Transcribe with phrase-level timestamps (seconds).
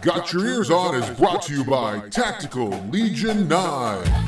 [0.00, 4.22] Got Your Eers On is brought to you by Tactical Legion 9.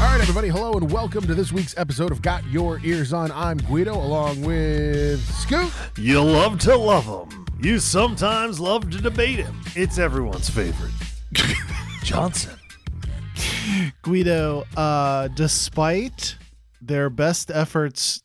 [0.00, 0.48] All right, everybody.
[0.48, 3.30] Hello and welcome to this week's episode of Got Your Eers On.
[3.30, 5.72] I'm Guido, along with Scoot.
[5.96, 7.46] You love to love him.
[7.60, 9.60] You sometimes love to debate him.
[9.76, 10.92] It's everyone's favorite.
[12.02, 12.56] Johnson.
[14.02, 16.36] Guido, uh, despite
[16.80, 18.22] their best efforts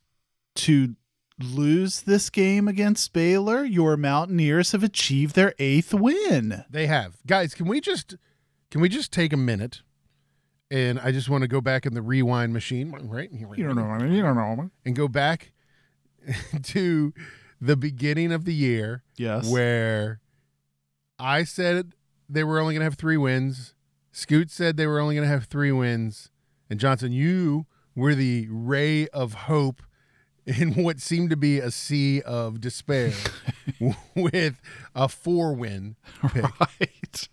[0.56, 0.96] to
[1.40, 6.64] lose this game against Baylor, your Mountaineers have achieved their eighth win.
[6.70, 7.54] They have, guys.
[7.54, 8.16] Can we just
[8.72, 9.82] can we just take a minute?
[10.72, 13.30] And I just want to go back in the rewind machine, right?
[13.32, 13.84] You don't know.
[13.86, 14.72] I mean, you don't know.
[14.84, 15.52] and go back
[16.64, 17.14] to
[17.62, 19.50] the beginning of the year Yes.
[19.50, 20.20] where
[21.20, 21.94] I said
[22.28, 23.76] they were only going to have three wins.
[24.12, 26.32] Scoot said they were only going to have three wins.
[26.70, 29.82] And Johnson, you were the ray of hope
[30.60, 33.12] in what seemed to be a sea of despair
[34.16, 34.60] with
[34.94, 35.96] a four win
[36.32, 36.60] pick.
[36.60, 37.30] right.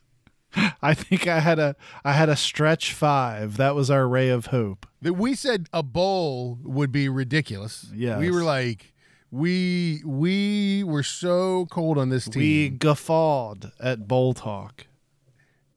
[0.83, 3.57] I think I had a I had a stretch five.
[3.57, 4.87] That was our ray of hope.
[5.01, 7.87] That we said a bowl would be ridiculous.
[7.95, 8.19] Yeah.
[8.19, 8.93] We were like,
[9.31, 12.41] we we were so cold on this team.
[12.41, 14.87] We guffawed at bowl talk.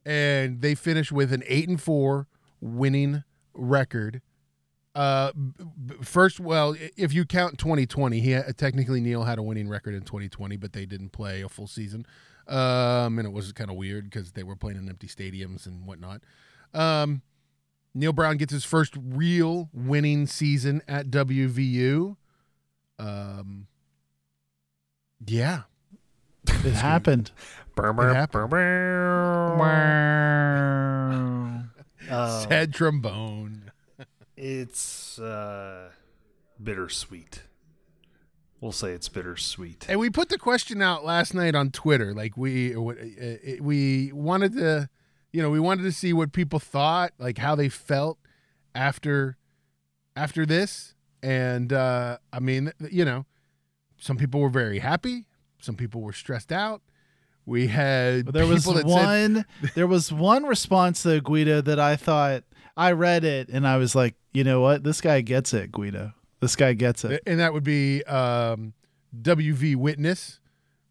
[0.05, 2.27] and they finished with an eight and four
[2.59, 4.21] winning record.
[4.95, 9.43] Uh, b- b- first, well, if you count 2020, he had, technically Neal had a
[9.43, 12.05] winning record in 2020, but they didn't play a full season,
[12.47, 15.85] um, and it was kind of weird because they were playing in empty stadiums and
[15.85, 16.21] whatnot.
[16.73, 17.21] Um,
[17.93, 22.15] Neal Brown gets his first real winning season at WVU.
[22.97, 23.67] Um,
[25.27, 25.63] yeah,
[26.47, 27.31] It happened.
[27.77, 28.53] happened.
[32.09, 33.64] Uh, sad trombone.
[34.37, 35.89] It's uh,
[36.61, 37.43] bittersweet.
[38.61, 39.85] We'll say it's bittersweet.
[39.89, 42.13] And we put the question out last night on Twitter.
[42.13, 42.81] Like we uh,
[43.61, 44.89] we wanted to,
[45.31, 48.17] you know, we wanted to see what people thought, like how they felt
[48.73, 49.37] after
[50.15, 50.95] after this.
[51.21, 53.25] And uh I mean, you know,
[53.97, 55.27] some people were very happy,
[55.59, 56.81] some people were stressed out.
[57.45, 59.45] We had But there was people that said, one
[59.75, 62.43] there was one response though, Guido, that I thought
[62.75, 64.83] I read it and I was like, you know what?
[64.83, 66.13] This guy gets it, Guido.
[66.41, 67.23] This guy gets it.
[67.25, 68.73] and that would be um
[69.19, 70.39] WV Witness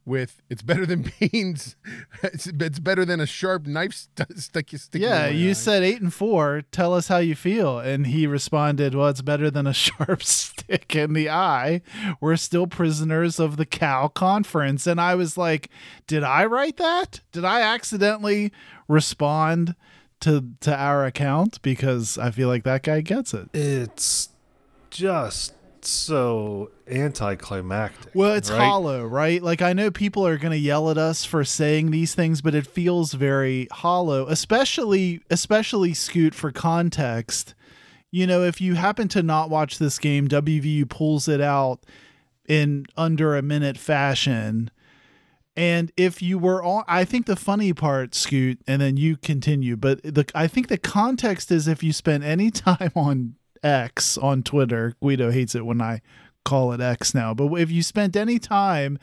[0.06, 1.76] with it's better than beans.
[2.22, 5.54] it's, it's better than a sharp knife st- stick sticking Yeah, you eye.
[5.54, 6.62] said eight and four.
[6.72, 7.78] Tell us how you feel.
[7.78, 11.80] And he responded, Well, it's better than a sharp stick in the eye.
[12.20, 14.86] We're still prisoners of the Cal conference.
[14.86, 15.70] And I was like,
[16.06, 17.20] Did I write that?
[17.32, 18.52] Did I accidentally
[18.88, 19.74] respond
[20.24, 21.62] to to our account?
[21.62, 23.48] Because I feel like that guy gets it.
[23.54, 24.28] It's
[24.90, 25.54] just
[25.86, 28.12] so anticlimactic.
[28.14, 28.60] Well, it's right?
[28.60, 29.42] hollow, right?
[29.42, 32.54] Like I know people are going to yell at us for saying these things, but
[32.54, 37.54] it feels very hollow, especially especially Scoot for context.
[38.10, 41.80] You know, if you happen to not watch this game, WVU pulls it out
[42.48, 44.70] in under a minute fashion.
[45.56, 49.76] And if you were on, I think the funny part, Scoot, and then you continue,
[49.76, 54.42] but the I think the context is if you spend any time on X on
[54.42, 56.02] Twitter, Guido hates it when I
[56.44, 58.98] call it X now, but if you spent any time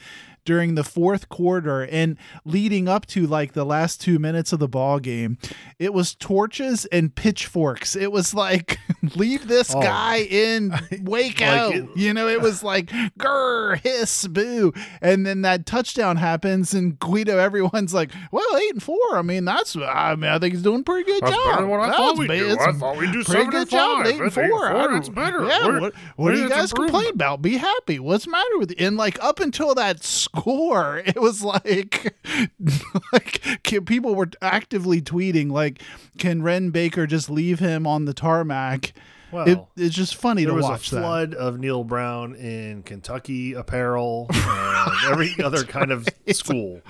[0.46, 4.68] during the fourth quarter and leading up to like the last two minutes of the
[4.68, 5.38] ball game,
[5.80, 7.96] it was torches and pitchforks.
[7.96, 8.80] It was like,
[9.16, 9.82] leave this Oh.
[9.82, 11.70] guy in Waco.
[11.72, 12.88] it- you know, it was like,
[13.20, 14.74] grr, hiss, boo.
[15.02, 18.98] And then that touchdown happens, and Guido, everyone's like, well, eight and four.
[19.14, 21.46] I mean, that's, I mean, I think he's doing a pretty good That's job.
[21.46, 22.58] better than what I That's thought we'd ba- do.
[22.60, 24.08] I thought we'd do pretty seven good job, five.
[24.08, 24.70] eight and That's eight and four.
[24.72, 24.94] four.
[24.94, 25.46] That's better.
[25.46, 27.42] Yeah, We're- what, what do you guys complain about?
[27.42, 28.00] Be happy.
[28.00, 28.88] What's the matter with you?
[28.88, 30.04] And like up until that
[30.36, 32.16] score, it was like,
[33.14, 35.82] like can- people were actively tweeting like,
[36.18, 38.94] can Wren Baker just leave him on the tarmac?
[39.32, 40.62] Well, it, it's just funny to watch.
[40.62, 41.02] there was a that.
[41.02, 46.82] flood of Neal Brown in Kentucky apparel and every other kind of school.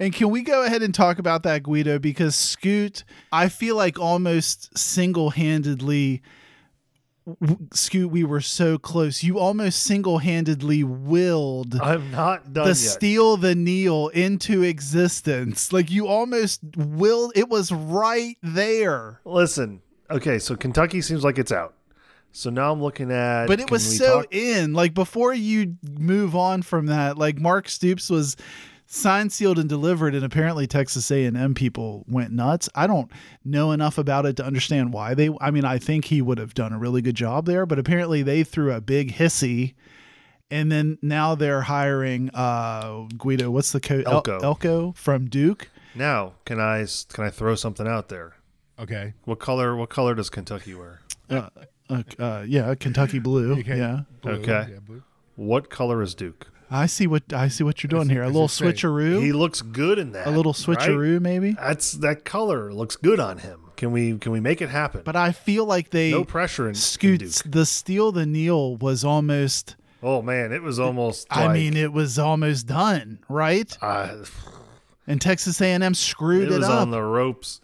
[0.00, 2.00] And can we go ahead and talk about that, Guido?
[2.00, 6.22] Because Scoot, I feel like almost single handedly,
[7.72, 9.22] Scoot, we were so close.
[9.24, 12.76] You almost single handedly willed I'm not done the yet.
[12.76, 15.72] steal the kneel into existence.
[15.72, 19.20] Like you almost willed, it was right there.
[19.24, 21.74] Listen, okay, so Kentucky seems like it's out.
[22.30, 23.46] So now I'm looking at.
[23.46, 24.72] But it was so talk- in.
[24.74, 28.36] Like before you move on from that, like Mark Stoops was
[28.86, 32.68] signed, sealed, and delivered, and apparently Texas A&M people went nuts.
[32.74, 33.10] I don't
[33.44, 35.30] know enough about it to understand why they.
[35.40, 38.22] I mean, I think he would have done a really good job there, but apparently
[38.22, 39.74] they threw a big hissy.
[40.50, 43.50] and then now they're hiring uh Guido.
[43.50, 44.06] What's the coach?
[44.06, 44.38] Elko.
[44.40, 45.68] Elko from Duke.
[45.94, 48.36] Now, can I s- can I throw something out there?
[48.78, 49.14] Okay.
[49.24, 51.00] What color what color does Kentucky wear?
[51.28, 51.48] Uh,
[51.90, 53.58] uh, uh, yeah, Kentucky blue.
[53.58, 53.78] Okay.
[53.78, 54.66] Yeah, Blue, Okay.
[54.72, 55.02] yeah, blue.
[55.34, 56.46] What color is Duke?
[56.70, 58.22] I see what I see what you're doing here.
[58.22, 59.22] A little see what you're switcheroo.
[59.22, 60.26] He looks good in that.
[60.26, 60.78] a little right?
[60.78, 61.52] switcheroo, maybe.
[61.52, 63.70] That's that color looks good on him.
[63.76, 65.02] Can we can we make it happen?
[65.04, 67.52] But I feel like they no pressure in, in scoots Duke.
[67.52, 69.76] the steal the Neal was almost.
[70.02, 71.26] Oh man, it was almost.
[71.30, 73.76] I like, mean, it was almost done, right?
[73.82, 74.24] uh,
[75.06, 76.80] And Texas A&M screwed it screwed it, was up.
[76.80, 77.60] on the ropes.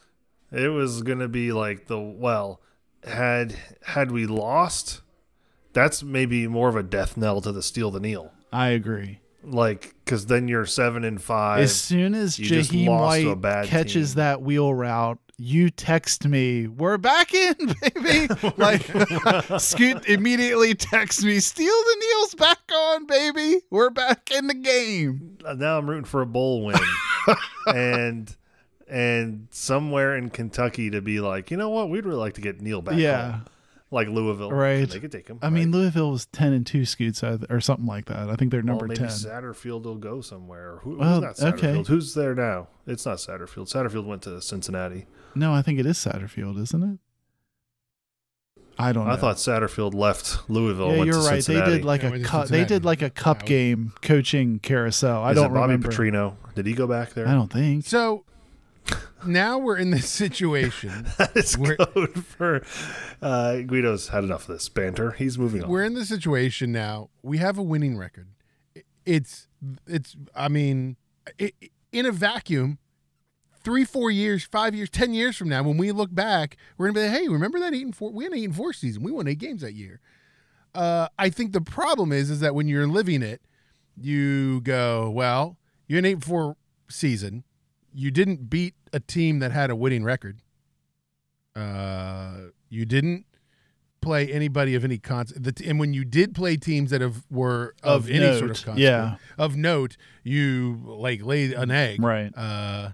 [0.51, 2.61] It was gonna be like the well,
[3.05, 5.01] had had we lost,
[5.73, 8.33] that's maybe more of a death knell to the steal the kneel.
[8.53, 9.19] I agree.
[9.45, 11.61] Like, because then you're seven and five.
[11.61, 14.19] As soon as Jahiem White catches team.
[14.19, 17.57] that wheel route, you text me, "We're back in,
[17.95, 18.83] baby!" like
[19.59, 23.61] Scoot immediately texts me, "Steal the Neal's back on, baby.
[23.71, 26.79] We're back in the game." Uh, now I'm rooting for a bowl win,
[27.67, 28.37] and
[28.87, 32.61] and somewhere in Kentucky to be like, you know what, we'd really like to get
[32.61, 32.97] Neal back.
[32.99, 33.45] yeah, home.
[33.93, 34.89] Like Louisville, Right.
[34.89, 35.39] They could take him.
[35.43, 38.29] I mean Louisville was ten and two Scoots or something like that.
[38.31, 39.09] I think they're number well, maybe ten.
[39.09, 40.79] Satterfield will go somewhere.
[40.83, 41.85] Who, Well, who's not okay.
[41.87, 42.69] Who's there now?
[42.87, 43.71] It's not Satterfield.
[43.73, 45.07] Satterfield went to Cincinnati.
[45.35, 46.99] No, I think it is Satterfield, isn't it?
[48.79, 49.13] I don't know.
[49.13, 50.93] I thought Satterfield left Louisville.
[50.93, 51.45] yeah, went you're to right.
[51.45, 52.49] They did like Yeah, a went to cup.
[52.49, 53.47] They did like a cup Yeah.
[53.49, 55.23] game coaching carousel.
[55.23, 55.89] I Is don't it Bobby remember.
[55.91, 56.37] Petrino.
[56.55, 57.29] Did he go back there?
[57.29, 57.85] I don't think.
[57.87, 58.25] So
[59.27, 61.07] now we're in this situation.
[61.35, 62.63] It's We're- code for
[63.21, 65.13] uh, Guido's had enough of this banter.
[65.13, 65.71] He's moving on.
[65.71, 67.11] we're in the situation now.
[67.23, 68.29] We have a winning record.
[69.07, 69.49] It's
[69.87, 70.17] it's.
[70.35, 70.97] I mean,
[71.41, 71.53] i
[71.93, 72.79] in a vacuum,
[73.63, 77.01] three, four years, five years, ten years from now, when we look back, we're gonna
[77.01, 78.11] be like, hey, remember that eight and four?
[78.13, 79.03] We had an eight and four season.
[79.03, 80.01] We won eight games that year.
[80.75, 83.43] Uh, I think the problem is, is that when you're living it,
[83.97, 86.57] you go, well, you're an eight and four
[86.89, 87.45] season.
[87.95, 90.39] You didn't beat a team that had a winning record.
[91.55, 92.35] Uh,
[92.69, 93.27] you didn't
[94.01, 95.61] play anybody of any consequence.
[95.61, 98.65] And when you did play teams that have were of, Of any sort of note,
[98.65, 99.17] consequence, yeah.
[99.39, 102.37] of note, you like laid an egg, Right.
[102.37, 102.91] Uh,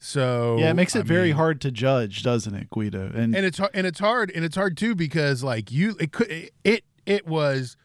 [0.00, 3.10] so Yeah, it makes it I very mean- hard to judge, doesn't it, Guido?
[3.14, 6.30] And, and it's and it's hard and it's hard too because like you it could
[6.64, 7.76] it it was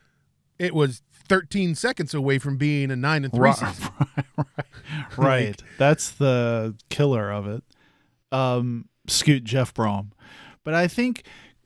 [0.59, 3.89] it was 13 seconds away from being a nine and three Right, season.
[5.17, 5.63] right.
[5.77, 7.63] That's the killer of it.
[8.31, 10.07] Um, Scoot Jeff Brohm.
[10.63, 11.23] But I think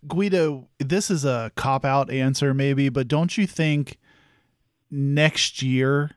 [0.07, 3.97] Guido, this is a cop out answer maybe, but don't you think
[4.89, 6.11] next year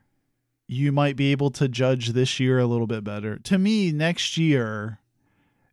[0.67, 3.37] you might be able to judge this year a little bit better?
[3.39, 4.99] To me, next year,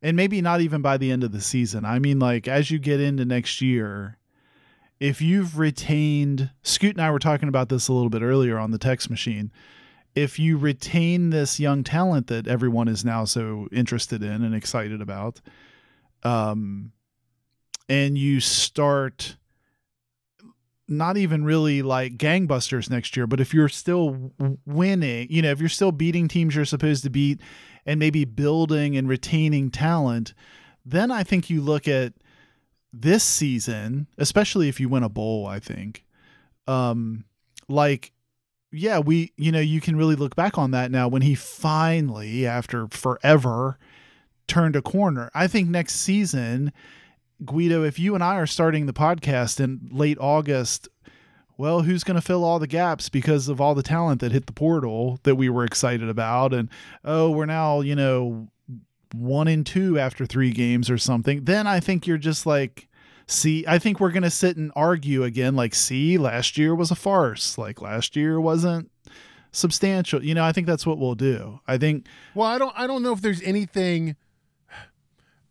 [0.02, 1.84] and maybe not even by the end of the season.
[1.84, 4.17] I mean, like as you get into next year,
[5.00, 8.70] if you've retained Scoot and I were talking about this a little bit earlier on
[8.70, 9.52] the text machine.
[10.14, 15.00] If you retain this young talent that everyone is now so interested in and excited
[15.00, 15.40] about,
[16.24, 16.92] um,
[17.88, 19.36] and you start
[20.88, 24.32] not even really like gangbusters next year, but if you're still
[24.66, 27.40] winning, you know, if you're still beating teams you're supposed to beat
[27.86, 30.34] and maybe building and retaining talent,
[30.84, 32.14] then I think you look at
[32.92, 36.04] this season, especially if you win a bowl, I think,
[36.66, 37.24] um,
[37.68, 38.12] like,
[38.70, 42.46] yeah, we, you know, you can really look back on that now when he finally,
[42.46, 43.78] after forever,
[44.46, 45.30] turned a corner.
[45.34, 46.72] I think next season,
[47.44, 50.88] Guido, if you and I are starting the podcast in late August,
[51.56, 54.46] well, who's going to fill all the gaps because of all the talent that hit
[54.46, 56.52] the portal that we were excited about?
[56.52, 56.68] And
[57.04, 58.48] oh, we're now, you know,
[59.12, 61.44] one and two after three games or something.
[61.44, 62.88] Then I think you're just like,
[63.26, 66.90] see, I think we're going to sit and argue again, like, see, last year was
[66.90, 67.58] a farce.
[67.58, 68.90] Like, last year wasn't
[69.52, 70.24] substantial.
[70.24, 71.60] You know, I think that's what we'll do.
[71.66, 74.16] I think Well, I don't I don't know if there's anything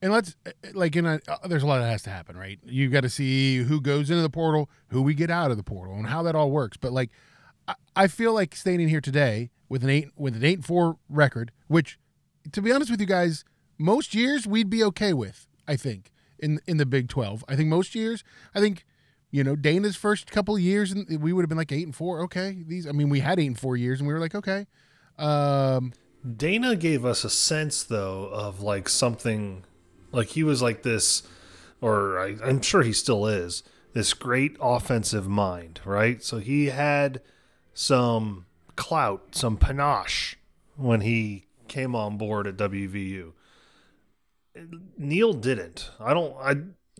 [0.01, 0.35] and let's
[0.73, 2.59] like in a uh, there's a lot that has to happen, right?
[2.63, 5.63] You got to see who goes into the portal, who we get out of the
[5.63, 6.77] portal, and how that all works.
[6.77, 7.09] But like,
[7.67, 10.97] I, I feel like standing here today with an eight with an eight and four
[11.09, 11.97] record, which,
[12.51, 13.43] to be honest with you guys,
[13.77, 15.47] most years we'd be okay with.
[15.67, 18.23] I think in in the Big Twelve, I think most years,
[18.53, 18.85] I think.
[19.29, 21.93] You know, Dana's first couple of years, and we would have been like eight and
[21.93, 22.21] four.
[22.21, 22.87] Okay, these.
[22.87, 24.67] I mean, we had eight and four years, and we were like, okay.
[25.17, 25.91] Um,
[26.35, 29.65] Dana gave us a sense though of like something
[30.11, 31.23] like he was like this
[31.81, 33.63] or I, I'm sure he still is
[33.93, 36.23] this great offensive mind, right?
[36.23, 37.21] So he had
[37.73, 40.37] some clout, some panache
[40.75, 43.33] when he came on board at WVU.
[44.97, 45.91] Neal didn't.
[45.99, 46.55] I don't I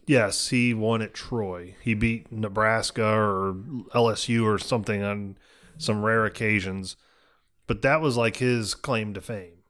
[0.05, 1.75] yes, he won at Troy.
[1.81, 3.53] He beat Nebraska or
[3.93, 5.37] LSU or something on
[5.77, 6.95] some rare occasions,
[7.65, 9.63] but that was like his claim to fame.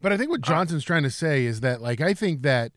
[0.00, 2.72] But I think what Johnson's trying to say is that like I think that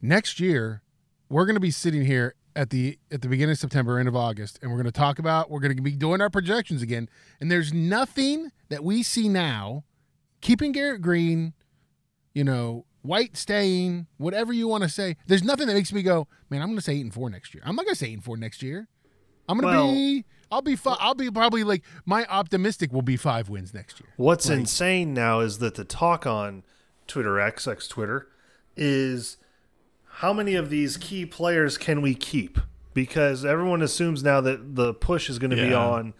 [0.00, 0.82] next year
[1.28, 4.16] we're going to be sitting here at the at the beginning of September, end of
[4.16, 7.08] August, and we're going to talk about we're going to be doing our projections again.
[7.40, 9.84] And there's nothing that we see now
[10.44, 11.54] keeping Garrett Greene,
[12.34, 15.16] you know, White staying, whatever you want to say.
[15.26, 17.52] There's nothing that makes me go, man, I'm going to say eight and four next
[17.54, 17.62] year.
[17.66, 18.88] I'm not going to say eight and four next year.
[19.48, 20.24] I'm going to Well- be.
[20.50, 20.76] I'll be.
[20.76, 24.08] Fi- I'll be probably like my optimistic will be five wins next year.
[24.16, 26.62] What's insane now is that the talk on
[27.08, 28.28] Twitter X, X Twitter,
[28.76, 29.36] is
[30.06, 32.58] how many of these key players can we keep?
[32.92, 36.14] Because everyone assumes now that the push is going to be on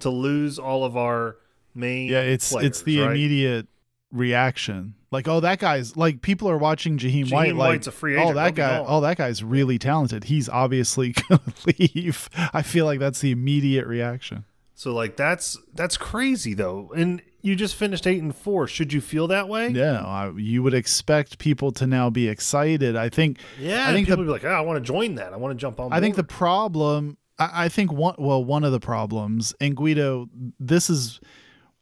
[0.00, 1.36] to lose all of our
[1.78, 2.10] main.
[2.10, 3.10] Yeah, it's players, it's the right?
[3.10, 3.66] immediate
[4.12, 4.94] reaction.
[5.10, 7.56] Like, oh, that guy's like people are watching Jahiem, Jahiem White.
[7.56, 8.30] Like, White's a free oh, agent.
[8.30, 8.84] oh, that guy.
[8.86, 10.24] Oh, that guy's really talented.
[10.24, 11.40] He's obviously gonna
[11.78, 12.28] leave.
[12.52, 14.44] I feel like that's the immediate reaction.
[14.74, 18.66] So like that's that's crazy though, and you just finished eight and four.
[18.66, 19.68] Should you feel that way?
[19.68, 22.94] Yeah, I, you would expect people to now be excited.
[22.96, 23.38] I think.
[23.58, 25.32] Yeah, I think people the would be like, oh, I want to join that.
[25.32, 25.92] I want to jump on.
[25.92, 27.16] I think the problem.
[27.38, 28.14] I, I think one.
[28.18, 30.28] Well, one of the problems, and Guido,
[30.60, 31.20] this is.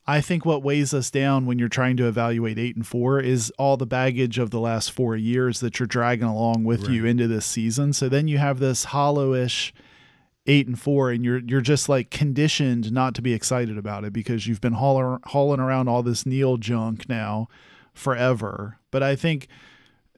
[0.09, 3.53] I think what weighs us down when you're trying to evaluate eight and four is
[3.59, 7.27] all the baggage of the last four years that you're dragging along with you into
[7.27, 7.93] this season.
[7.93, 9.73] So then you have this hollowish
[10.47, 14.13] eight and four, and you're you're just like conditioned not to be excited about it
[14.13, 17.49] because you've been hauling hauling around all this Neal junk now
[17.93, 18.79] forever.
[18.93, 19.49] But I think,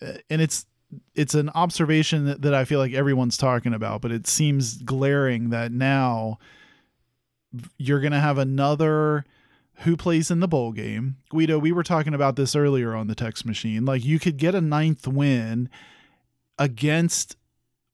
[0.02, 0.66] uh, and it's
[1.14, 5.50] it's an observation that, that I feel like everyone's talking about, but it seems glaring
[5.50, 6.38] that now
[7.78, 9.25] you're going to have another
[9.80, 11.16] who plays in the bowl game.
[11.30, 13.85] Guido, we were talking about this earlier on the text machine.
[13.85, 15.68] Like you could get a ninth win
[16.58, 17.37] against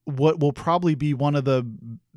[0.05, 1.65] what will probably be one of the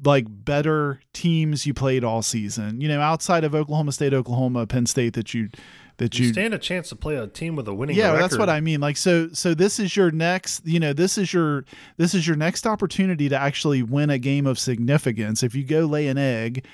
[0.04, 2.80] like better teams you played all season.
[2.80, 5.50] You know, outside of Oklahoma State, Oklahoma, Penn State that you
[5.98, 7.96] that you you stand a chance to play a team with a winning.
[7.96, 8.22] yeah record.
[8.22, 11.32] that's what i mean like so so this is your next you know this is
[11.32, 11.64] your
[11.96, 15.80] this is your next opportunity to actually win a game of significance if you go
[15.87, 16.64] lay an egg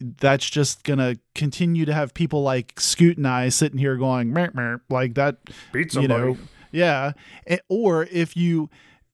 [0.00, 4.32] that's just gonna continue to have people like scoot and i sitting here going
[4.90, 5.38] like that
[5.72, 6.32] beat you somebody.
[6.32, 6.38] know
[6.72, 7.12] yeah
[7.68, 8.68] or if you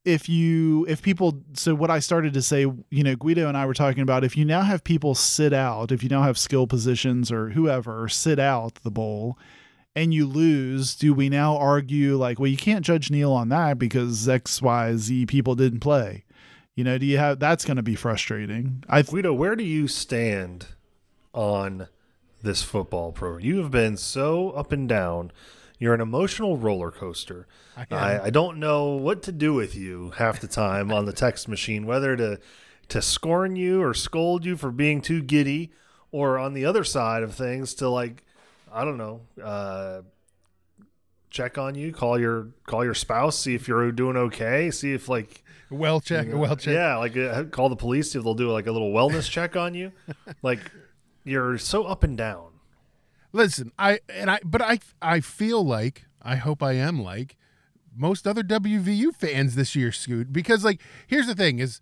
[0.05, 2.61] if you if people so what i started to say
[2.91, 5.93] you know guido and i were talking about if you now have people sit out
[5.93, 9.39] if you now have skill positions or whoever sit out the bowl
[9.95, 13.79] and you lose do we now argue like well you can't judge neal on that
[13.79, 16.25] because x y z people didn't play
[16.75, 19.64] you know do you have that's going to be frustrating i th- Guido, where do
[19.64, 20.67] you stand
[21.35, 21.88] on
[22.43, 23.45] this football program?
[23.45, 25.33] You have been so up and down.
[25.79, 27.47] You're an emotional roller coaster.
[27.91, 31.49] I, I, don't know what to do with you half the time on the text
[31.49, 32.38] machine, whether to
[32.88, 35.73] to scorn you or scold you for being too giddy,
[36.11, 38.23] or on the other side of things to like,
[38.71, 40.02] I don't know, uh,
[41.31, 45.09] check on you, call your call your spouse, see if you're doing okay, see if
[45.09, 45.41] like
[45.73, 46.29] Well check.
[46.31, 46.75] Well check.
[46.75, 49.57] yeah, like uh, call the police see if they'll do like a little wellness check
[49.57, 49.93] on you.
[50.43, 50.61] Like
[51.25, 52.50] you're so up and down.
[53.33, 57.37] Listen, I and I, but I, I feel like I hope I am like
[57.95, 61.81] most other WVU fans this year, Scoot, because like here's the thing: is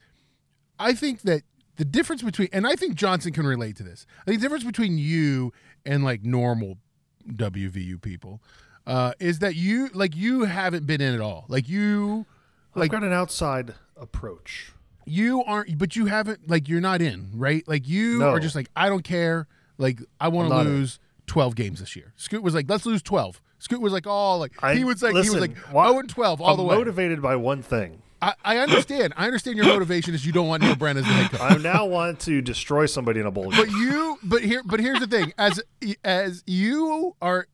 [0.79, 1.43] I think that
[1.77, 4.07] the difference between, and I think Johnson can relate to this.
[4.23, 5.53] I think the difference between you
[5.85, 6.79] and like normal
[7.27, 8.43] WVU people
[8.87, 11.47] uh, is that you like you haven't been in at all.
[11.49, 12.27] Like you,
[12.75, 14.73] Like I've got an outside approach.
[15.05, 17.67] you aren't, but you haven't like you're not in right.
[17.67, 18.31] Like you No.
[18.31, 19.47] are just like I don't care.
[19.79, 20.73] Like I want to not in.
[20.73, 22.13] lose twelve games this year.
[22.17, 23.41] Scoot was like, let's lose twelve.
[23.59, 25.89] Scoot was like, oh, like I, he was like, listen, he was like, oh, why-
[25.89, 26.77] oh and twelve all I'm the way.
[26.77, 28.03] motivated by one thing.
[28.23, 29.15] I, I understand.
[29.17, 31.41] I understand your motivation is you don't want Neal Brand as the head coach.
[31.41, 33.59] I now want to destroy somebody in a bowl game.
[33.59, 35.59] But you, but here, but here's the thing: as
[36.05, 37.47] as you are,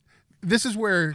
[0.43, 1.15] this is where,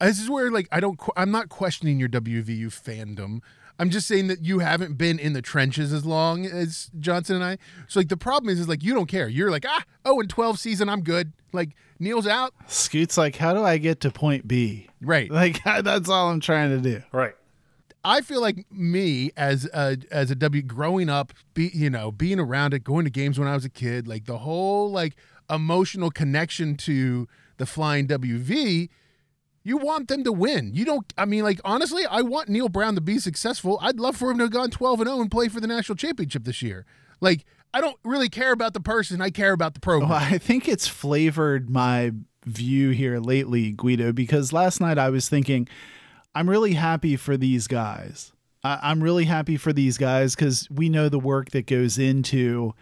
[0.00, 3.40] this is where like I don't, que- I'm not questioning your WVU fandom.
[3.78, 7.44] I'm just saying that you haven't been in the trenches as long as Johnson and
[7.44, 7.58] I.
[7.88, 9.28] So like the problem is, is like you don't care.
[9.28, 11.32] You're like ah, oh and 12 season, I'm good.
[11.52, 15.30] Like Neal's out, scoot's like how do i get to point b right?
[15.42, 17.34] like that's all i'm trying to do right.
[18.02, 22.40] I feel like me as a as a W growing up, be you know, being
[22.40, 25.16] around it, going to games when I was a kid, like the whole like
[25.50, 27.28] emotional connection to
[27.58, 28.88] the flying WV,
[29.70, 30.72] you want them to win.
[30.74, 33.78] You don't I mean like honestly, I want Neal Brown to be successful.
[33.80, 35.94] I'd love for him to have gone 12 and 0 and play for the national
[35.94, 36.84] championship this year.
[37.20, 40.10] Like I don't really care about the person, I care about the program.
[40.10, 42.10] Well, I think it's flavored my
[42.44, 45.68] view here lately, Guido, because last night I was thinking,
[46.34, 48.32] I'm really happy for these guys.
[48.64, 52.74] I, I'm really happy for these guys because we know the work that goes into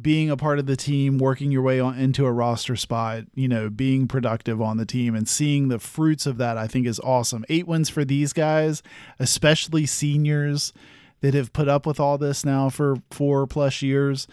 [0.00, 3.48] being a part of the team, working your way on into a roster spot, you
[3.48, 7.00] know, being productive on the team and seeing the fruits of that, I think is
[7.00, 7.44] awesome.
[7.48, 8.82] Eight wins for these guys,
[9.18, 10.74] especially seniors
[11.22, 14.28] that have put up with all this now for four plus years.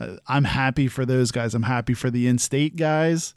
[0.00, 1.52] Uh, I'm happy for those guys.
[1.52, 3.34] I'm happy for the in-state guys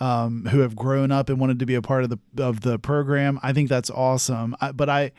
[0.00, 2.80] um, who have grown up and wanted to be a part of the of the
[2.80, 3.38] program.
[3.40, 4.56] I think that's awesome.
[4.60, 5.12] I, but I,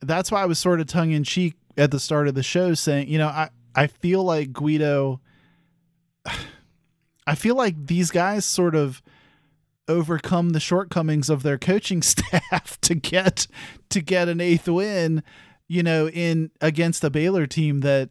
[0.00, 2.74] that's why I was sort of tongue in cheek at the start of the show,
[2.74, 5.20] saying, you know, I I feel like Guido
[7.26, 9.02] I feel like these guys sort of
[9.88, 13.46] overcome the shortcomings of their coaching staff to get
[13.90, 15.22] to get an eighth win,
[15.68, 18.10] you know, in against a Baylor team that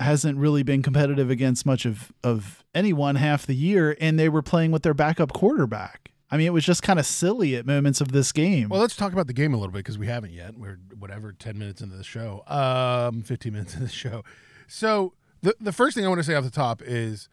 [0.00, 4.42] hasn't really been competitive against much of of anyone half the year and they were
[4.42, 6.12] playing with their backup quarterback.
[6.30, 8.68] I mean, it was just kind of silly at moments of this game.
[8.68, 10.58] Well, let's talk about the game a little bit because we haven't yet.
[10.58, 14.24] We're whatever ten minutes into the show, um, fifteen minutes into the show.
[14.66, 17.28] So the the first thing I want to say off the top is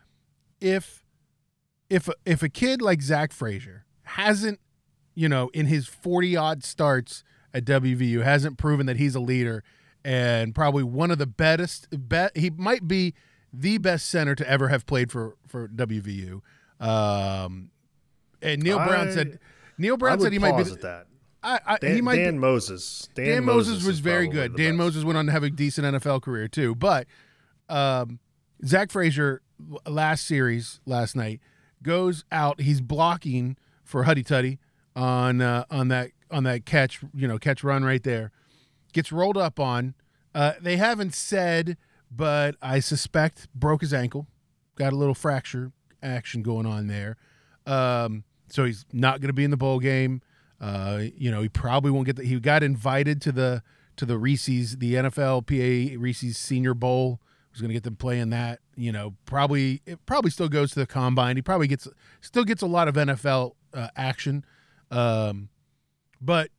[0.62, 1.04] if
[1.90, 4.60] if if a kid like Zach Frazier hasn't,
[5.14, 9.64] you know, in his forty odd starts at WVU hasn't proven that he's a leader
[10.04, 13.14] and probably one of the best bet he might be
[13.54, 16.42] the best center to ever have played for for WVU.
[16.80, 17.72] Um,
[18.42, 19.40] and Neal Brown I- said
[19.78, 21.08] Neal Brown said he might be the- at that.
[21.44, 23.08] I, I, Dan, he might Dan be, Mozes.
[23.14, 24.56] Dan, Dan Mozes, is was very good.
[24.58, 24.96] Dan best.
[24.96, 26.74] Mozes went on to have a decent NFL career too.
[26.74, 27.06] But
[27.70, 28.20] um,
[28.66, 29.42] Zach Frazier
[29.88, 31.40] last series last night
[31.82, 32.62] goes out.
[32.62, 34.58] He's blocking for Huddy Tuddy
[34.96, 37.02] on uh, on that on that catch.
[37.14, 38.32] You know, catch run right there.
[38.94, 39.94] Gets rolled up on.
[40.34, 41.78] Uh, they haven't said,
[42.12, 44.28] but I suspect broke his ankle.
[44.76, 45.72] Got a little fracture
[46.04, 47.18] action going on there.
[47.66, 50.22] Um, so he's not going to be in the bowl game.
[50.60, 52.24] Uh, you know, he probably won't get the.
[52.24, 53.64] He got invited to the
[53.98, 57.20] to the Reese's, the NFLPA Reese's Senior Bowl.
[57.56, 58.60] Was going to get them playing that.
[58.76, 61.38] You know, probably it probably still goes to the combine.
[61.38, 61.88] He probably gets
[62.20, 64.46] still gets a lot of NFL uh, action.
[64.92, 65.50] Um,
[66.20, 66.50] but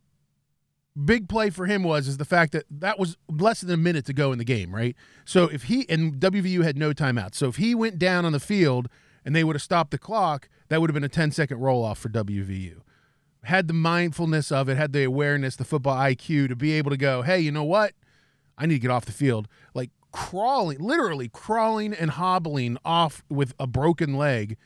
[1.04, 4.06] big play for him was is the fact that that was less than a minute
[4.06, 4.96] to go in the game, right?
[5.24, 8.40] So if he and WVU had no timeout, so if he went down on the
[8.40, 8.88] field
[9.24, 11.84] and they would have stopped the clock, that would have been a 10 second roll
[11.84, 12.80] off for WVU.
[13.44, 16.96] Had the mindfulness of it, had the awareness, the football IQ to be able to
[16.96, 17.92] go, hey, you know what?
[18.58, 19.48] I need to get off the field.
[19.74, 24.56] Like crawling, literally crawling and hobbling off with a broken leg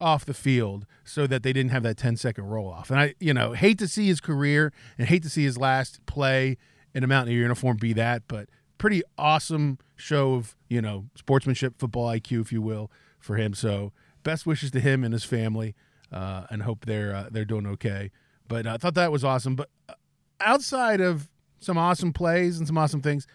[0.00, 2.90] off the field so that they didn't have that 10 second roll off.
[2.90, 6.04] And I, you know, hate to see his career and hate to see his last
[6.06, 6.56] play
[6.94, 12.08] in a Mountaineer uniform be that, but pretty awesome show of, you know, sportsmanship, football
[12.08, 13.52] IQ, if you will, for him.
[13.52, 15.74] So best wishes to him and his family
[16.10, 18.10] uh, and hope they're, uh, they're doing okay.
[18.48, 19.54] But I thought that was awesome.
[19.54, 19.94] But uh,
[20.40, 23.26] outside of some awesome plays and some awesome things,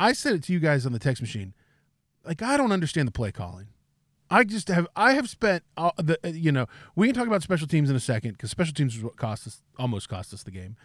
[0.00, 1.54] I said it to you guys on the text machine.
[2.24, 3.68] Like, I don't understand the play calling.
[4.30, 7.42] I just have I have spent all the uh, you know we can talk about
[7.42, 10.44] special teams in a second because special teams is what cost us almost cost us
[10.44, 10.76] the game,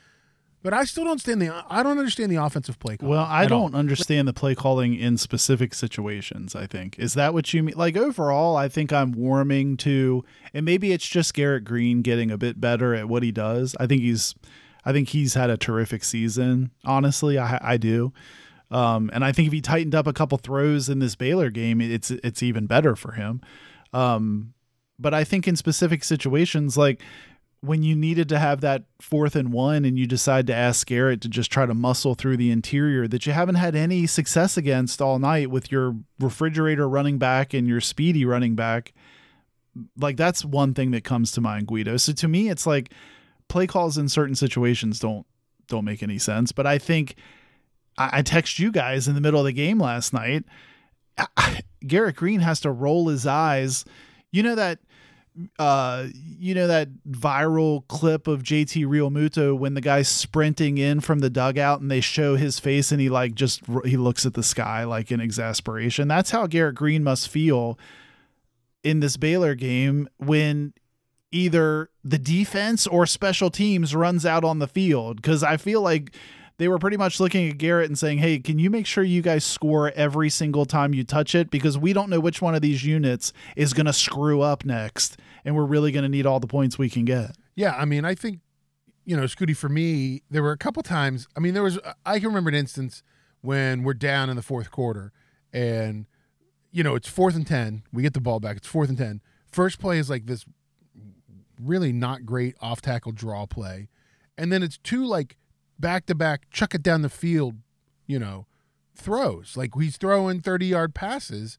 [0.64, 2.98] but I still don't understand the I don't understand the offensive play.
[2.98, 6.56] Calling Well, I don't understand the play calling in specific situations.
[6.56, 7.76] I think is that what you mean?
[7.78, 12.38] Like overall, I think I'm warming to, and maybe it's just Garrett Greene getting a
[12.40, 13.76] bit better at what he does.
[13.80, 14.34] I think he's,
[14.84, 16.72] I think he's had a terrific season.
[16.84, 18.12] Honestly, I I do,
[18.72, 21.82] um, and I think if he tightened up a couple throws in this Baylor game,
[21.82, 23.42] it's it's even better for him.
[23.94, 24.54] Um,
[24.98, 27.02] but I think in specific situations, like
[27.62, 31.22] when you needed to have that fourth and one and you decide to ask Garrett
[31.22, 35.02] to just try to muscle through the interior that you haven't had any success against
[35.02, 38.94] all night with your refrigerator running back and your speedy running back,
[39.98, 41.98] like that's one thing that comes to mind, Guido.
[41.98, 42.92] So to me, it's like
[43.48, 45.26] play calls in certain situations don't
[45.68, 46.52] don't make any sense.
[46.52, 47.16] But I think
[47.98, 50.46] I, I text you guys in the middle of the game last night.
[51.88, 53.86] Garrett Greene has to roll his eyes.
[54.32, 54.80] You know that
[55.60, 61.20] uh you know that viral clip of JT Realmuto when the guy's sprinting in from
[61.20, 64.44] the dugout and they show his face and he like just he looks at the
[64.44, 66.08] sky like in exasperation.
[66.08, 67.78] That's how Garrett Greene must feel
[68.84, 70.74] in this Baylor game when
[71.32, 76.16] either the defense or special teams runs out on the field cuz I feel like
[76.58, 79.22] they were pretty much looking at Garrett and saying, "Hey, can you make sure you
[79.22, 82.62] guys score every single time you touch it because we don't know which one of
[82.62, 86.40] these units is going to screw up next and we're really going to need all
[86.40, 88.40] the points we can get." Yeah, I mean, I think
[89.06, 89.56] you know, Scooty.
[89.56, 91.28] For me, there were a couple times.
[91.38, 91.80] I mean, there was.
[92.06, 93.04] I can remember an instance
[93.42, 95.14] when we're down in the fourth quarter,
[95.54, 96.08] and
[96.72, 97.84] you know, it's fourth and ten.
[97.94, 98.58] We get the ball back.
[98.58, 99.22] It's fourth and ten.
[99.46, 100.46] First play is like this
[101.62, 103.90] really not great off tackle draw play,
[104.38, 105.38] and then it's two like
[105.80, 107.56] back to back, chuck it down the field,
[108.08, 108.46] you know,
[108.96, 109.56] throws.
[109.58, 111.58] Like he's throwing 30 yard passes,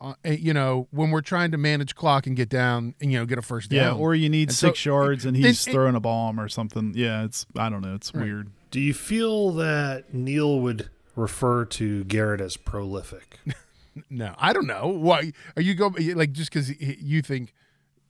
[0.00, 3.18] uh, eh, you know, when we're trying to manage clock and get down and, you
[3.18, 4.00] know, get a first Yeah, down.
[4.00, 6.48] or you need And so- six yards and and- he's and- throwing a bomb or
[6.48, 6.92] something.
[6.94, 7.94] Yeah, it's I don't know.
[7.94, 8.50] It's weird.
[8.70, 13.38] Do you feel that Neal would refer to Garrett as prolific?
[14.10, 14.88] no, I don't know.
[14.88, 17.54] Why are you go like just because you think,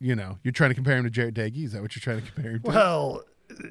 [0.01, 1.64] you know, you're trying to compare him to Jarret Doege?
[1.64, 2.71] Is that what you're trying to compare him to?
[2.71, 3.23] well,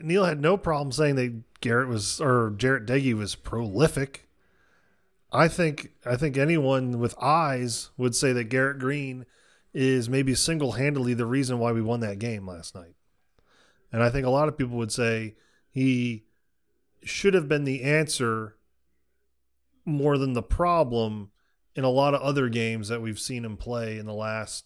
[0.02, 4.28] Neal had no problem saying that Garrett was or Jarret Doege was prolific.
[5.32, 9.26] I think I think anyone with eyes would say that Garrett Greene
[9.74, 12.96] is maybe single-handedly the reason why we won that game last night.
[13.92, 15.36] And I think a lot of people would say
[15.72, 16.26] he
[17.04, 18.56] should have been the answer
[19.84, 21.32] more than the problem
[21.76, 24.66] in a lot of other games that we've seen him play in the last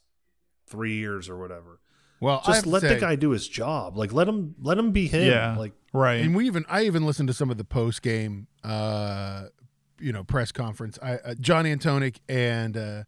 [0.67, 1.79] 3 years or whatever.
[2.19, 3.97] Well, Just to let the guy do his job.
[3.97, 5.27] Like let him let him be him.
[5.27, 5.55] Yeah.
[5.57, 6.21] Like Right.
[6.21, 9.45] And we even I even listened to some of the post game, uh,
[9.99, 10.99] you know, press conference.
[11.01, 13.03] I uh, John Antonik and uh,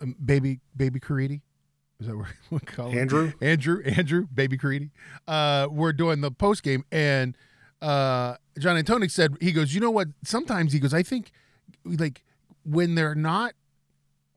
[0.00, 1.40] um, Baby Baby Caridi,
[2.00, 2.98] is that what we call him?
[2.98, 3.32] Andrew?
[3.40, 4.90] Andrew Andrew Baby Caridi.
[5.26, 7.36] Uh, we're doing the post game, and
[7.80, 10.08] uh, John Antonik said he goes, you know what?
[10.24, 11.30] Sometimes he goes, I think
[11.84, 12.24] like
[12.64, 13.54] when they're not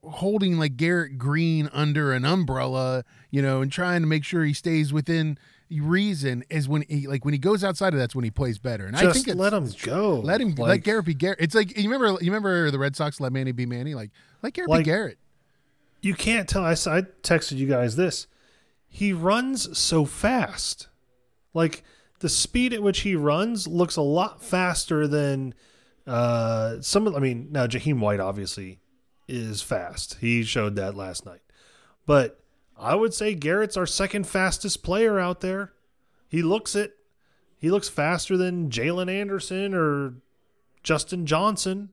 [0.03, 4.53] holding like Garrett Greene under an umbrella, you know, and trying to make sure he
[4.53, 5.37] stays within
[5.69, 8.85] reason is when he like when he goes outside of that's when he plays better.
[8.85, 10.19] And I think it's, let him go.
[10.19, 11.39] let him let Like, Garrett be Garrett.
[11.39, 13.95] It's like you remember you remember the Red Sox let Manny be Manny.
[13.95, 14.11] Like
[14.41, 15.17] let Garrett Like- be Garrett.
[16.01, 16.65] You can't tell.
[16.65, 18.25] I, I texted you guys this.
[18.87, 20.87] He runs so fast.
[21.53, 21.83] Like
[22.19, 25.53] the speed at which he runs looks a lot faster than
[26.07, 27.15] uh, some of.
[27.15, 28.79] I mean, now Jahiem White obviously
[29.27, 30.17] is fast.
[30.19, 31.41] He showed that last night.
[32.05, 32.39] But
[32.77, 35.73] I would say Garrett's our second fastest player out there.
[36.27, 36.97] He looks it.
[37.57, 40.15] He looks faster than Jalen Anderson or
[40.83, 41.89] Justin Johnson.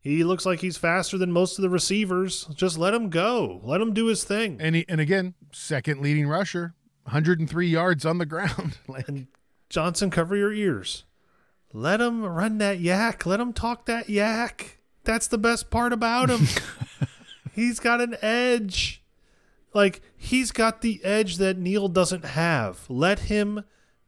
[0.00, 2.44] He looks like he's faster than most of the receivers.
[2.54, 3.62] Just let him go.
[3.64, 4.58] Let him do his thing.
[4.60, 8.78] And he, and again, second leading rusher, 103 yards on the ground.
[9.08, 9.28] And
[9.70, 11.04] Johnson, cover your ears.
[11.72, 13.24] Let him run that yak.
[13.24, 14.73] Let him talk that yak.
[15.04, 16.46] That's the best part about him.
[17.52, 19.02] he's got an edge.
[19.72, 22.84] Like, he's got the edge that Neal doesn't have.
[22.88, 23.64] Let him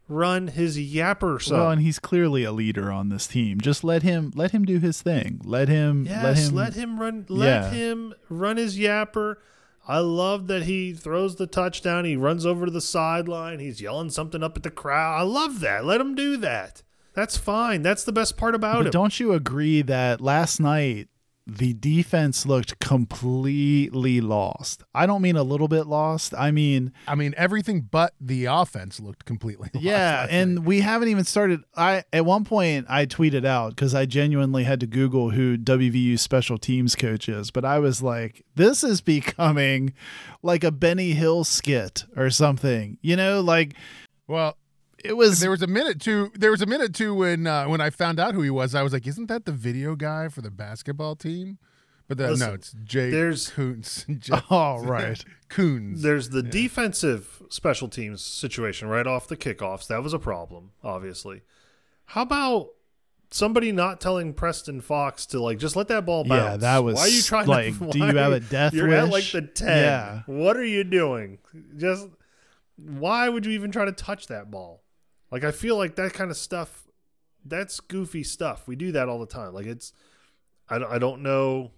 [0.09, 3.61] run his yapper well, and he's clearly a leader on this team.
[3.61, 5.41] Just let him let him do his thing.
[5.45, 7.27] Let him Yes, let him run.
[7.29, 7.71] Let Yeah.
[7.71, 9.35] him run his yapper.
[9.89, 12.05] I love that he throws the touchdown.
[12.05, 13.59] He runs over to the sideline.
[13.61, 15.19] He's yelling something up at the crowd.
[15.21, 15.85] I love that.
[15.85, 16.83] Let him do that.
[17.17, 17.83] That's fine.
[17.83, 18.93] That's the best part about But him.
[18.93, 21.09] don't you agree that last night
[21.49, 24.83] the defense looked completely lost?
[24.95, 26.35] I don't mean a little bit lost.
[26.37, 30.65] I mean, I mean, everything but the offense looked completely lost yeah, and night.
[30.65, 31.61] we haven't even started.
[31.77, 36.19] I at one point I tweeted out because I genuinely had to Google who WVU
[36.19, 39.95] special teams coach is, but I was like, this is becoming
[40.43, 42.99] like a Benny Hill skit or something.
[43.03, 43.75] You know, like
[44.29, 44.57] well,
[45.09, 45.41] it was.
[45.41, 46.31] there was a minute too.
[46.35, 48.75] There was a minute too when uh, when I found out who he was.
[48.75, 51.59] I was like, "Isn't that the video guy for the basketball team?"
[52.09, 54.05] But the, Listen, no, it's Jay there's- Koonz.
[54.51, 55.25] oh right.
[55.51, 56.03] Koonz.
[56.03, 59.89] There's the defensive special teams situation right off the kickoffs.
[59.89, 61.43] That was a problem, obviously.
[62.07, 62.69] How about
[63.33, 66.53] somebody not telling Preston Fox to like just let that ball bounce?
[66.53, 67.91] Yeah, that was Why are you trying like, to?
[67.91, 69.69] do you have a death You're at like the ten.
[69.69, 70.23] Yeah.
[70.27, 71.39] What are you doing?
[71.77, 72.07] Just
[72.77, 74.83] why would you even try to touch that ball?
[75.31, 76.85] Like I feel like that kind of stuff.
[77.45, 78.67] That's goofy stuff.
[78.67, 79.55] We do that all the time.
[79.55, 79.93] Like it's.
[80.69, 81.71] I don't, I don't know.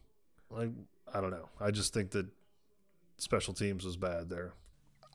[0.51, 0.71] Like
[1.13, 1.49] I don't know.
[1.61, 2.27] I just think that
[3.19, 4.53] special teams was bad there.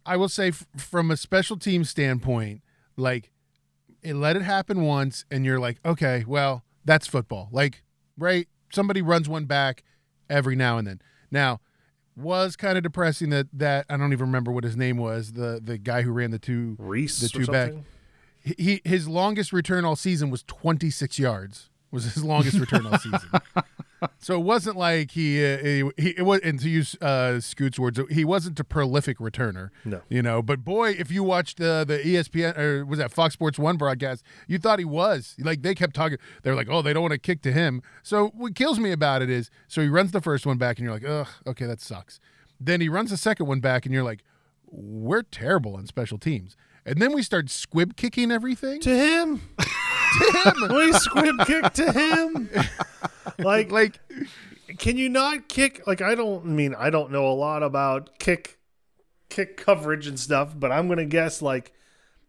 [0.05, 2.61] I will say, f- from a special team standpoint,
[2.97, 3.31] like
[4.01, 7.49] it let it happen once, and you're like, okay, well, that's football.
[7.51, 7.83] Like,
[8.17, 8.47] right?
[8.71, 9.83] Somebody runs one back
[10.29, 11.01] every now and then.
[11.31, 11.61] Now,
[12.15, 15.33] was kind of depressing that that I don't even remember what his name was.
[15.33, 17.71] The the guy who ran the two Reese the two back.
[18.43, 21.69] He, his longest return all season was 26 yards.
[21.91, 23.29] Was his longest return all season.
[24.19, 27.79] So it wasn't like he, uh, he, he it was, and to use uh, Scoot's
[27.79, 29.69] words, he wasn't a prolific returner.
[29.85, 30.01] No.
[30.09, 30.41] you know.
[30.41, 34.23] But boy, if you watched uh, the ESPN or was that Fox Sports One broadcast,
[34.47, 35.35] you thought he was.
[35.39, 37.81] Like they kept talking, they're like, oh, they don't want to kick to him.
[38.01, 40.85] So what kills me about it is, so he runs the first one back, and
[40.85, 42.19] you're like, ugh, okay, that sucks.
[42.59, 44.23] Then he runs the second one back, and you're like,
[44.67, 46.55] we're terrible on special teams.
[46.85, 48.81] And then we start squib kicking everything.
[48.81, 49.41] to him.
[49.57, 50.73] to him.
[50.75, 52.49] we squib kick to him.
[53.39, 53.99] Like, like
[54.77, 55.87] can you not kick?
[55.87, 58.59] Like, I don't mean I don't know a lot about kick,
[59.29, 61.73] kick coverage and stuff, but I'm gonna guess like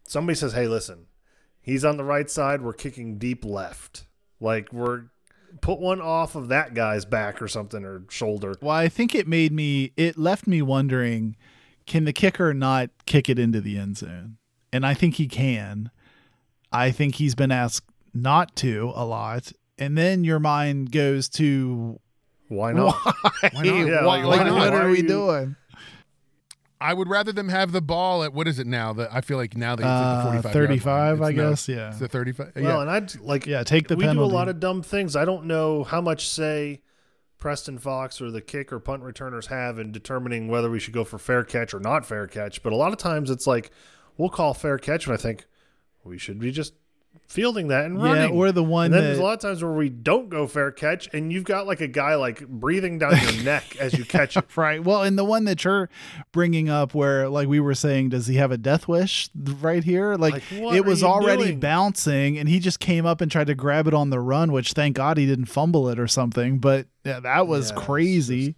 [0.07, 1.05] somebody says, "Hey, listen,
[1.65, 2.61] He's on the right side.
[2.61, 4.05] We're kicking deep left.
[4.39, 5.05] Like we're
[5.61, 8.53] put one off of that guy's back or something or shoulder.
[8.61, 9.91] Well, I think it made me.
[9.97, 11.35] It left me wondering:
[11.87, 14.37] Can the kicker not kick it into the end zone?
[14.75, 15.89] And I think he can.
[16.71, 21.99] I think he's been asked not to a lot, and then your mind goes to
[22.49, 22.93] Why not?
[23.03, 23.65] Why not?
[23.65, 24.53] Yeah, what, like, why not?
[24.57, 25.55] what are are we you- doing?
[26.81, 28.91] I would rather them have the ball at what is it now?
[28.91, 31.69] That I feel like now they it's Uh, at the 45 35, I no- guess,
[31.69, 31.87] yeah.
[31.89, 32.51] It's the 35.
[32.55, 32.81] Well, yeah.
[32.81, 34.29] and I'd like Yeah, take the we penalty.
[34.29, 35.15] do a lot of dumb things.
[35.15, 36.81] I don't know how much say
[37.37, 41.05] Preston Fox or the kick or punt returners have in determining whether we should go
[41.05, 42.61] for fair catch or not fair catch.
[42.61, 43.71] But a lot of times it's like
[44.17, 45.45] we'll call fair catch, and I think
[46.03, 46.73] we should be just
[47.27, 48.29] fielding that and running.
[48.33, 50.29] Yeah, or the one and then that- there's a lot of times where we don't
[50.29, 53.93] go fair catch, and you've got like a guy like breathing down your neck as
[53.97, 54.45] you catch it.
[54.55, 54.83] Right.
[54.83, 55.89] Well, and the one that you're
[56.33, 60.15] bringing up, where like we were saying, does he have a death wish right here?
[60.15, 61.59] Like, Like, it was already doing?
[61.59, 64.73] bouncing, and he just came up and tried to grab it on the run, which
[64.73, 66.59] thank God he didn't fumble it or something.
[66.59, 68.55] But yeah, that was Yeah, crazy.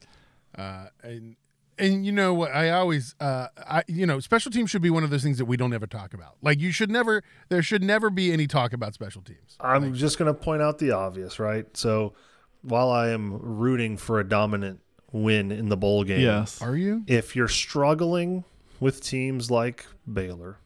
[0.58, 1.36] Uh, and
[1.80, 5.04] and you know what I always uh I you know special teams should be one
[5.04, 6.36] of those things that we don't ever talk about.
[6.42, 9.58] Like you should never there should never be any talk about special teams.
[9.60, 11.66] I'm just going to point out the obvious, right?
[11.76, 12.14] So
[12.62, 14.80] while I am rooting for a dominant
[15.12, 16.62] win in the bowl game, yes.
[16.62, 17.04] Are you?
[17.08, 18.44] if you're struggling
[18.80, 20.58] with teams like Baylor,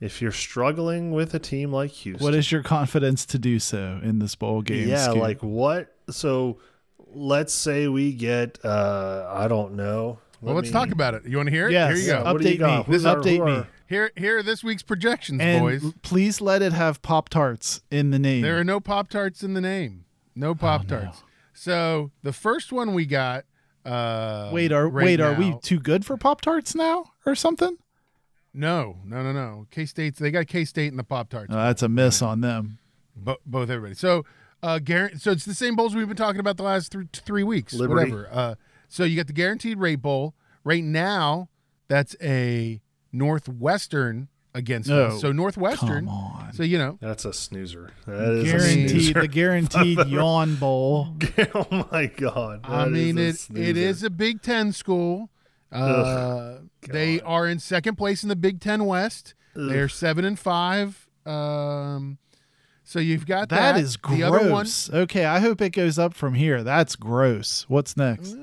[0.00, 4.00] if you're struggling with a team like Houston, What is your confidence to do so
[4.02, 4.88] in this bowl game?
[4.88, 5.16] yeah, Scoot?
[5.18, 5.94] like what?
[6.10, 6.58] So
[7.14, 10.18] let's say we get, uh, I don't know.
[10.40, 11.24] Well, Let let's me- talk about it.
[11.26, 11.72] You want to hear it?
[11.72, 11.96] Yes.
[11.98, 12.32] Here you go.
[12.32, 12.82] What do you Update me.
[12.84, 13.66] Who's This our- update who me.
[13.86, 15.92] Here here are this week's projections, and boys.
[16.02, 18.42] please let it have Pop Tarts in the name.
[18.42, 20.04] There are no Pop Tarts in the name.
[20.34, 21.22] No Pop Tarts.
[21.52, 23.44] So the first one we got.
[23.84, 27.76] Uh, wait, are right wait, are we too good for Pop Tarts now or something?
[28.54, 29.66] No, no, no, no.
[29.70, 31.52] K State's they got K State in the Pop Tarts.
[31.52, 32.78] Oh, that's a miss on them.
[33.16, 33.94] Bo- both everybody.
[33.94, 34.24] So,
[34.64, 37.42] uh, guar- so it's the same bowls we've been talking about the last th- three
[37.44, 38.10] weeks, Liberty.
[38.12, 38.28] whatever.
[38.32, 38.54] Uh,
[38.88, 41.48] so you got the guaranteed rate bowl right now.
[41.88, 42.80] That's a
[43.12, 45.20] Northwestern against No, us.
[45.20, 46.06] So Northwestern.
[46.06, 46.52] Come on.
[46.52, 47.90] So you know, That's a snoozer.
[48.06, 49.20] That is a Guaranteed snoozer.
[49.20, 51.16] the guaranteed yawn bowl.
[51.54, 52.60] oh my god!
[52.64, 53.58] I mean is a it.
[53.68, 53.80] It snoozer.
[53.88, 55.30] is a Big Ten school.
[55.72, 59.34] Uh, they are in second place in the Big Ten West.
[59.56, 61.08] They're seven and five.
[61.26, 62.18] Um,
[62.84, 63.72] so you've got that.
[63.74, 64.90] That is The other one, gross.
[64.92, 66.62] Okay, I hope it goes up from here.
[66.62, 67.64] That's gross.
[67.68, 68.36] What's next?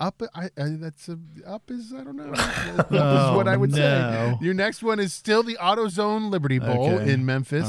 [0.00, 2.32] up I, I that's a, up is I don't know.
[2.32, 3.76] up is Oh, what I would no.
[3.76, 4.38] say.
[4.44, 7.12] Your next one is still the AutoZone Liberty Bowl Okay.
[7.12, 7.64] in Memphis.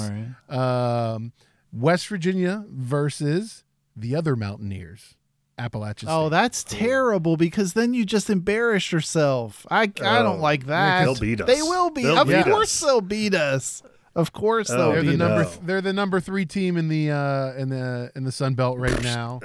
[0.50, 1.14] All right.
[1.14, 1.32] Um,
[1.72, 3.64] West Virginia versus
[3.96, 5.14] the other Mountaineers,
[5.60, 6.10] Appalachian.
[6.10, 6.32] Oh, State.
[6.32, 9.68] that's terrible because then you just embarrass yourself.
[9.70, 9.88] I, I
[10.24, 11.04] don't Oh, like that.
[11.04, 11.48] they'll beat us.
[11.48, 12.04] They will beat.
[12.04, 12.88] They'll of beat course us.
[12.88, 13.84] they'll beat us.
[14.16, 15.42] Of course Oh, they'll they're the number.
[15.42, 15.60] us.
[15.60, 15.66] no.
[15.68, 19.02] they're the number three team in the uh, in the in the Sun Belt right
[19.14, 19.40] now.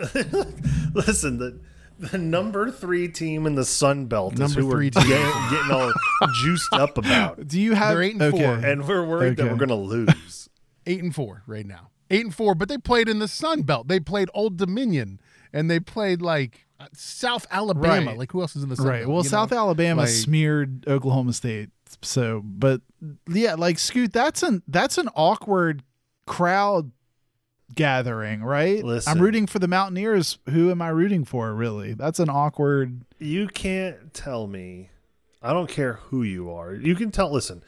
[0.94, 1.58] Listen, the
[1.98, 5.08] the number three team in the Sun Belt is who three we're team.
[5.08, 5.92] getting, getting all
[6.42, 7.94] juiced up about, Do you have?
[7.94, 8.44] They're eight and okay.
[8.44, 8.54] four.
[8.54, 10.48] and we're worried that we're gonna lose.
[10.86, 11.90] eight and four right now.
[12.10, 13.88] Eight and four, but they played in the Sun Belt.
[13.88, 15.20] They played Old Dominion,
[15.52, 18.10] and they played like uh, South Alabama.
[18.10, 18.18] Right.
[18.18, 19.00] Like who else is in the Sun Right.
[19.00, 19.58] Belt, Well, South know?
[19.58, 21.70] Alabama Like- smeared Oklahoma State.
[22.02, 22.80] So, but
[23.28, 25.82] yeah, like Scoot, that's an that's an awkward
[26.26, 26.92] crowd
[27.74, 28.82] gathering, right?
[28.84, 29.12] Listen.
[29.12, 30.38] I'm rooting for the Mountaineers.
[30.50, 31.94] Who am I rooting for, really?
[31.94, 33.04] That's an awkward.
[33.18, 34.90] You can't tell me.
[35.42, 36.74] I don't care who you are.
[36.74, 37.32] You can tell.
[37.32, 37.62] Listen,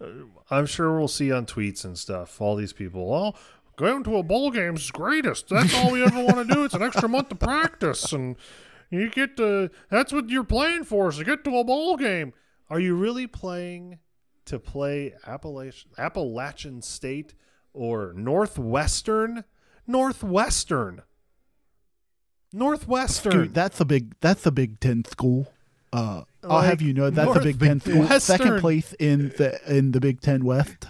[0.00, 0.06] uh,
[0.50, 2.40] I'm sure we'll see on tweets and stuff.
[2.40, 3.08] All these people.
[3.08, 3.36] Well,
[3.76, 5.48] going to a bowl game is greatest.
[5.48, 6.64] That's all we ever want to do.
[6.64, 8.36] It's an extra month of practice, and
[8.90, 9.70] you get to.
[9.90, 11.08] That's what you're playing for.
[11.08, 12.32] Is to get to a bowl game.
[12.72, 13.98] Are you really playing
[14.46, 17.34] to play Appalachian Appalachian State
[17.74, 19.44] or Northwestern?
[19.86, 21.02] Northwestern.
[22.50, 23.32] Northwestern.
[23.32, 24.14] Scoot, that's a big.
[24.22, 25.52] That's a Big Ten school.
[25.92, 28.00] Uh, I'll have you know that's North Big Ten school.
[28.00, 28.20] Western.
[28.20, 30.86] Second place in the in the Big Ten West.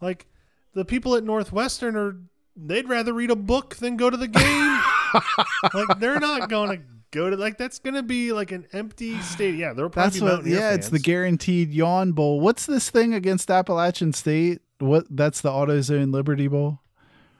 [0.00, 0.24] Like
[0.72, 2.16] the people at Northwestern are
[2.56, 4.80] they'd rather read a book than go to the game.
[5.74, 9.20] like they're not going to go to like that's going to be like an empty
[9.22, 9.60] stadium.
[9.60, 10.32] Yeah, they'll probably That's be what.
[10.34, 12.40] Mountaineer Yeah, it's the guaranteed yawn bowl.
[12.40, 14.60] What's this thing against Appalachian State?
[14.78, 15.06] What?
[15.10, 16.80] That's the AutoZone Liberty Bowl.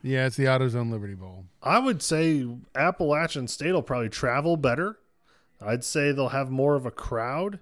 [0.02, 1.46] Yeah, it's the AutoZone Liberty Bowl.
[1.62, 4.98] I would say Appalachian State will probably travel better.
[5.61, 7.61] I'd say they'll have more of a crowd.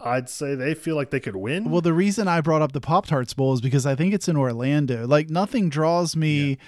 [0.00, 1.70] I'd say they feel like they could win.
[1.70, 4.28] Well, the reason I brought up the Pop Tarts Bowl is because I think it's
[4.28, 5.06] in Orlando.
[5.06, 6.58] Like nothing draws me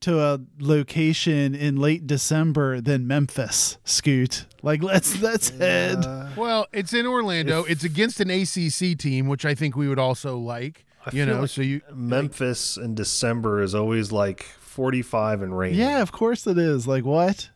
[0.00, 3.78] to a location in late December than Memphis.
[3.84, 4.46] Scoot.
[4.62, 6.04] Like let's let's head.
[6.36, 7.64] Well, it's in Orlando.
[7.64, 10.84] it's against an ACC team, which I think we would also like.
[11.04, 15.74] I you know, like so you Memphis in December is always like 45 and rain.
[15.74, 16.86] Yeah, of course it is.
[16.88, 17.50] Like what?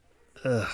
[0.45, 0.69] Ugh.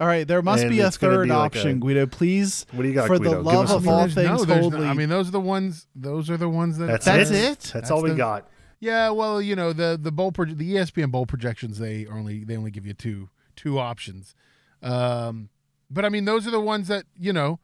[0.00, 2.06] All right, there must And be a third be like option, a- Guido.
[2.06, 3.30] Please, What do you got, for Guido?
[3.30, 4.78] the love of all things no, holy.
[4.78, 5.88] no, I mean, those are the ones.
[5.96, 6.86] Those are the ones that.
[6.86, 7.34] That's, That's it.
[7.34, 7.70] it?
[7.74, 8.48] That's, all we got.
[8.80, 12.56] Yeah, well, you know the the bowl proje- the ESPN bowl projections they only they
[12.56, 14.34] only give you two two options,
[14.82, 15.48] um,
[15.90, 17.58] but I mean those are the ones that you know.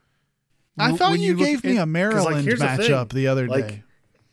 [0.77, 3.29] I w- thought when you, look gave me at- a Maryland here's the matchup the
[3.29, 3.83] other like- day.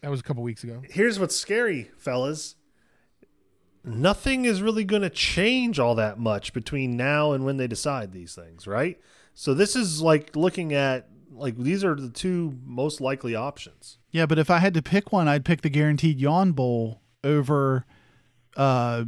[0.02, 0.82] that was a couple weeks ago.
[0.89, 2.56] Here's what's scary, fellas.
[3.84, 8.12] Nothing is really going to change all that much between now and when they decide
[8.12, 9.00] these things, right?
[9.34, 13.98] So this is like looking at like these are the two most likely options.
[14.12, 17.86] Yeah, but if I had to pick one, I'd pick the guaranteed yawn bowl over
[18.58, 19.06] uh,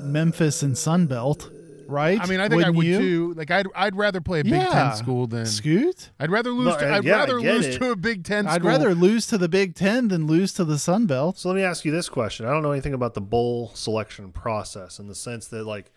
[0.00, 1.50] Memphis and Sunbelt,
[1.86, 2.18] right?
[2.20, 2.98] I mean, I think I Wouldn't would you?
[2.98, 3.34] too.
[3.36, 4.68] Like, I'd I'd rather play a Big Yeah.
[4.70, 6.10] Ten school than Scoot.
[6.18, 6.66] I'd rather lose.
[6.74, 7.78] No, to, uh, I'd yeah, I rather get lose it.
[7.78, 8.46] to a Big Ten.
[8.46, 11.38] I'd rather lose to the Big Ten than lose to the Sun Belt.
[11.38, 12.46] So let me ask you this question.
[12.46, 15.90] I don't know anything about the bowl selection process in the sense that like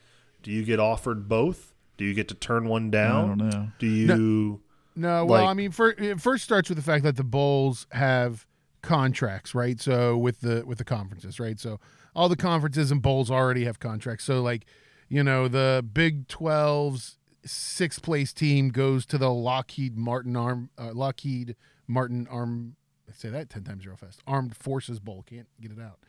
[0.44, 1.74] do you get offered both?
[1.98, 3.24] Do you get to turn one down?
[3.26, 3.68] I don't know.
[3.80, 4.62] Do you
[4.98, 7.86] No, well, Like- I mean, fir- it first starts with the fact that the bowls
[7.92, 8.46] have
[8.82, 9.80] contracts, right?
[9.80, 11.60] So with the with the conferences, right?
[11.60, 11.80] So
[12.16, 14.24] all the conferences and bowls already have contracts.
[14.26, 14.66] So like,
[15.10, 20.92] you know, the Big 12's sixth place team goes to the Lockheed Martin Arm uh,
[20.94, 21.56] Lockheed
[21.88, 22.76] Martin Arm.
[23.08, 24.22] Let's say that ten times real fast.
[24.28, 26.00] Armed Forces Bowl can't get it out.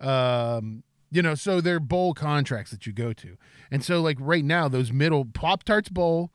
[0.00, 3.36] Um, you know, so they're bowl contracts that you go to,
[3.70, 6.30] and so like right now, those middle Pop Tarts Bowl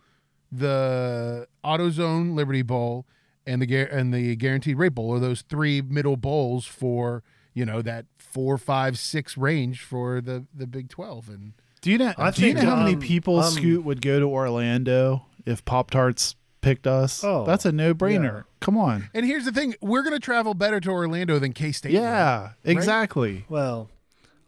[0.57, 3.05] the AutoZone Liberty Bowl
[3.45, 7.81] and the and the Guaranteed Rate Bowl are those three middle bowls for you know
[7.81, 11.29] that four, five, six range for the the Big Twelve.
[11.29, 12.13] And Do you know?
[12.17, 15.25] I do you think, know how many um, people um, Scoot would go to Orlando
[15.45, 17.23] if Pop Tarts picked us?
[17.23, 18.45] Oh, that's a no-brainer.
[18.59, 19.09] Come on.
[19.13, 21.91] and here's the thing: we're gonna travel better to Orlando than K State.
[21.91, 23.45] Yeah, exactly.
[23.49, 23.89] well,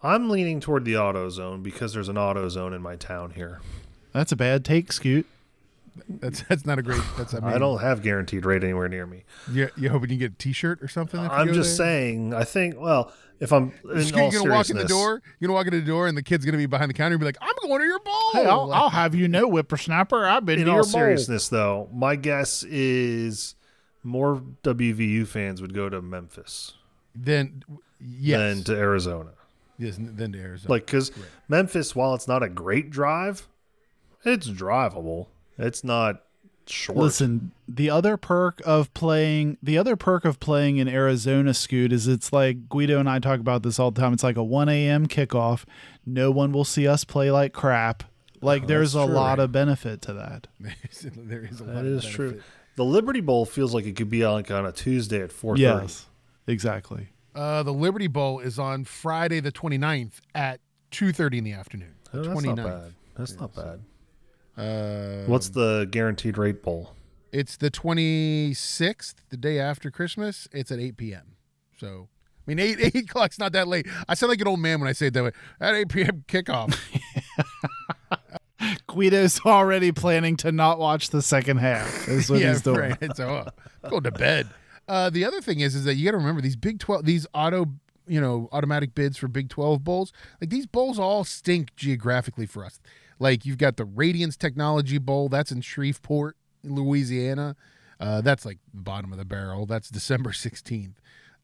[0.01, 3.59] I'm leaning toward the AutoZone because there's an AutoZone in my town here.
[4.13, 5.27] That's a bad take, Scoot.
[6.07, 7.01] That's that's not a great.
[7.17, 9.23] That's I, mean, I don't have guaranteed rate anywhere near me.
[9.51, 11.23] You, you hoping you get a T-shirt or something?
[11.23, 11.87] if I'm go just there?
[11.87, 12.33] saying.
[12.33, 12.79] I think.
[12.79, 15.21] Well, if I'm in Scoot, all you're gonna walk in the door.
[15.39, 17.19] You're gonna walk in the door, and the kid's gonna be behind the counter and
[17.19, 20.25] be like, "I'm going to your bowl." Hey, I'll, Like, I'll have you know, whippersnapper,
[20.25, 20.91] I've been In to all your bowl.
[20.91, 23.55] seriousness, though, my guess is
[24.03, 26.73] more WVU fans would go to Memphis
[27.15, 27.63] then
[27.99, 29.31] yes, than to Arizona.
[29.77, 30.71] yes, then to Arizona.
[30.71, 31.11] Like, because
[31.47, 33.47] Memphis, while it's not a great drive,
[34.23, 35.27] it's drivable.
[35.57, 36.21] It's not
[36.67, 36.97] short.
[36.97, 42.07] Listen, the other perk of playing the other perk of playing in Arizona Scoot is
[42.07, 44.13] it's like Guido and I talk about this all the time.
[44.13, 45.63] It's like a one AM kickoff.
[46.05, 48.03] No one will see us play like crap.
[48.41, 49.15] Like there's a Oh, true.
[49.15, 50.47] lot of benefit to that.
[51.15, 52.41] there is a lot that of is true.
[52.75, 55.61] The Liberty Bowl feels like it could be like on a Tuesday at four thirty.
[55.63, 56.07] Yes.
[56.47, 57.07] Exactly.
[57.33, 60.59] Uh, the Liberty Bowl is on Friday the 29th at
[60.91, 61.95] 2:30 in the afternoon.
[62.11, 62.93] The Oh, that's not bad.
[63.17, 63.79] That's not bad.
[64.57, 66.91] Uh, What's the guaranteed rate bowl?
[67.31, 70.47] it's the 26th, the day after Christmas.
[70.53, 71.35] It's at 8 p.m.
[71.77, 72.07] So,
[72.47, 73.87] I mean, 8, 8 o'clock's not that late.
[74.07, 75.31] I sound like an old man when I say it that way.
[75.59, 76.23] At 8 p.m.
[76.29, 76.77] kickoff.
[78.87, 82.07] Guido's already planning to not watch the second half.
[82.07, 82.95] Is what yeah, he's doing.
[83.01, 83.15] right.
[83.15, 83.27] So,
[83.83, 84.47] uh, go to bed.
[84.87, 87.27] Uh, the other thing is, is that you got to remember these Big 12, these
[87.33, 87.65] auto,
[88.07, 90.13] you know, automatic bids for Big 12 bowls.
[90.39, 92.79] Like these bowls all stink geographically for us.
[93.19, 97.55] Like you've got the Radiance Technology Bowl, that's in Shreveport, Louisiana.
[97.99, 99.65] Uh, that's like bottom of the barrel.
[99.65, 100.95] That's December 16th.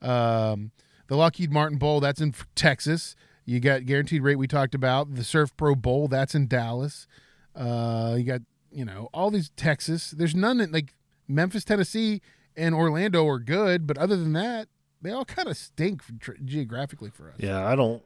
[0.02, 0.72] Um,
[1.08, 3.16] the Lockheed Martin Bowl, that's in Texas.
[3.46, 5.16] You got guaranteed rate we talked about.
[5.16, 7.08] The SERVPRO Bowl, that's in Dallas.
[7.56, 10.12] Uh, you got you know all these Texas.
[10.12, 10.94] There's none in like
[11.28, 12.22] Memphis, Tennessee,
[12.56, 14.68] and Orlando are good, but other than that,
[15.02, 16.02] they all kind of stink
[16.46, 17.36] geographically for us.
[17.40, 18.04] Yeah, I don't.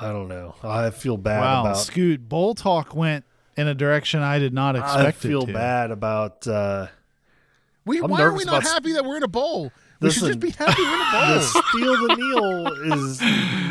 [0.00, 0.54] I don't know.
[0.62, 1.78] I feel bad Wow, about.
[1.78, 3.24] Scoot, Bowl Talk went
[3.56, 5.52] in a direction I did not expect I it feel to.
[5.52, 6.88] bad about uh,
[7.84, 9.72] We, I'm why are we not happy that we're in a bowl?
[10.00, 11.62] We should just be happy we're in a the bowl.
[11.62, 13.20] steal the Neal is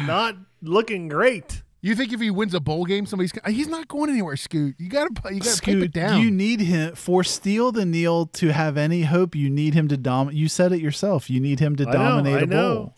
[0.08, 1.62] not looking great.
[1.82, 4.36] you think if he wins a bowl game, somebody's he's not going anywhere.
[4.36, 6.20] Scoot, you gotta you gotta pipe Scoot, it down.
[6.22, 9.36] you need him for Steal the Neal to have any hope.
[9.36, 10.36] You need him to dominate.
[10.40, 11.30] You said it yourself.
[11.30, 12.76] You need him to I know, dominate I a know.
[12.76, 12.94] bowl.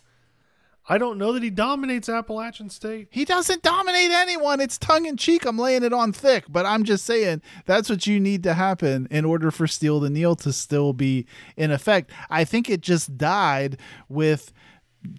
[0.89, 3.09] I don't know that he dominates Appalachian State.
[3.11, 4.61] He doesn't dominate anyone.
[4.61, 5.45] It's tongue in cheek.
[5.45, 9.07] I'm laying it on thick, but I'm just saying that's what you need to happen
[9.11, 11.25] in order for Steal the Neal to still be
[11.57, 12.11] in effect.
[12.29, 13.77] I think it just died
[14.07, 14.53] with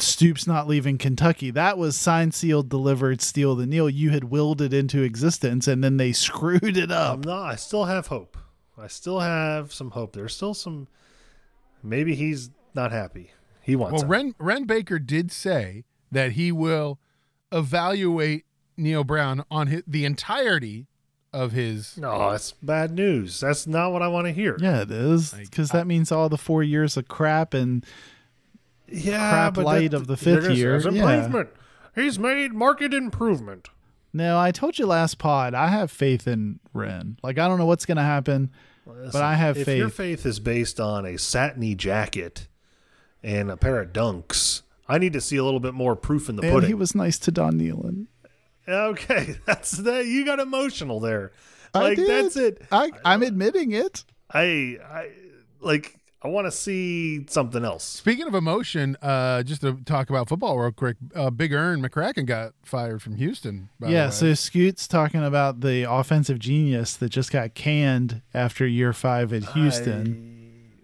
[0.01, 1.51] Stoops not leaving Kentucky.
[1.51, 3.89] That was signed, sealed, delivered, Steal the Neal.
[3.89, 7.25] You had willed it into existence, and then they screwed it up.
[7.25, 7.45] not.
[7.53, 8.37] I still have hope.
[8.77, 10.13] I still have some hope.
[10.15, 10.89] There's still some.
[11.83, 13.33] Maybe he's not happy.
[13.69, 14.09] He wants Well, out.
[14.09, 16.99] Wren Wren Baker did say that he will
[17.53, 18.45] evaluate
[18.79, 20.87] Neal Brown on his, the entirety
[21.35, 21.99] of his.
[21.99, 23.41] No, that's bad news.
[23.41, 24.57] That's not what I want to hear.
[24.61, 27.85] Yeah, it is Like, because that means all the four years of crap and
[28.91, 30.93] yeah crap light that- of the fifth year, it's yeah.
[30.93, 31.51] improvement.
[31.95, 33.69] He's made market improvement.
[34.15, 34.39] no.
[34.39, 37.19] I told you last pod I have faith in Wren.
[37.23, 38.51] Like I don't know what's gonna happen,
[38.87, 39.79] but I have if faith.
[39.79, 42.48] your faith is based on a satiny jacket
[43.29, 46.37] and a pair of dunks, I need to see a little bit more proof in
[46.37, 46.69] the and pudding.
[46.69, 48.07] he was nice to Don Nehlen.
[48.67, 50.07] okay, that's that.
[50.07, 51.33] You got emotional there.
[51.75, 52.09] I Like did.
[52.09, 52.63] that's it.
[52.73, 54.05] I I'm admitting it.
[54.33, 55.11] I I
[55.61, 55.95] like.
[56.21, 57.85] I want to see something else.
[57.85, 62.27] Speaking of emotion, uh, just to talk about football real quick, uh, Big Ern McCracken
[62.27, 63.69] got fired from Houston.
[63.79, 64.11] by the Yeah, way.
[64.11, 69.45] so Scoot's talking about the offensive genius that just got canned after year five at
[69.51, 70.81] Houston.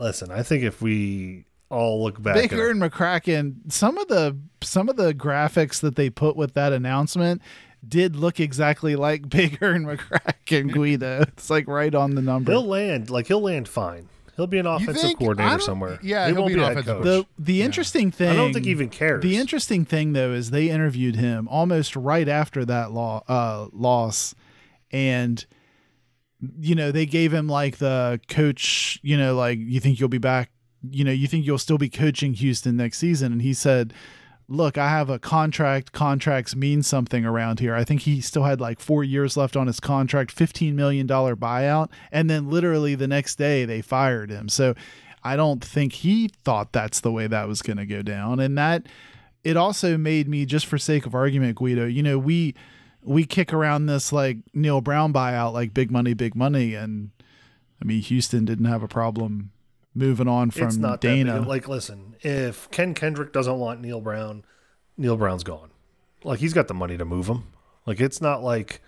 [0.00, 4.38] Listen, I think if we all look back, Baker at, and McCracken, some of the
[4.62, 7.42] some of the graphics that they put with that announcement
[7.86, 11.22] did look exactly like Baker and McCracken Guido.
[11.22, 12.52] It's like right on the number.
[12.52, 14.08] he'll land like he'll land fine.
[14.36, 15.18] He'll be an offensive think?
[15.18, 15.98] Coordinator somewhere.
[16.00, 17.04] yeah, he he'll won't be be, an offensive coach.
[17.04, 19.20] the the interesting thing I don't think he even cares.
[19.22, 24.36] The interesting thing though is they interviewed him almost right after that law uh, loss,
[24.92, 25.44] and
[26.60, 29.00] you know they gave him like the coach.
[29.02, 30.52] You know, like you think you'll be back.
[30.88, 33.94] You know, you think you'll still be coaching Houston next season, and he said.
[34.50, 35.92] Look, I have a contract.
[35.92, 37.74] Contracts mean something around here.
[37.74, 41.90] I think he still had like four years left on his contract, $15 million buyout.
[42.10, 44.48] And then literally the next day they fired him.
[44.48, 44.74] So
[45.22, 48.40] I don't think he thought that's the way that was going to go down.
[48.40, 48.86] And that
[49.44, 52.54] it also made me just for sake of argument, Guido, you know, we
[53.02, 57.10] we kick around this like Neal Brown buyout like big money, big money and
[57.80, 59.50] I mean Houston didn't have a problem
[59.94, 61.40] moving on from it's not Dana.
[61.40, 64.44] Like, listen, if Ken Kendrick doesn't want Neal Brown,
[64.96, 65.70] Neal Brown's gone.
[66.24, 67.44] Like, he's got the money to move him.
[67.86, 68.82] Like, it's not like,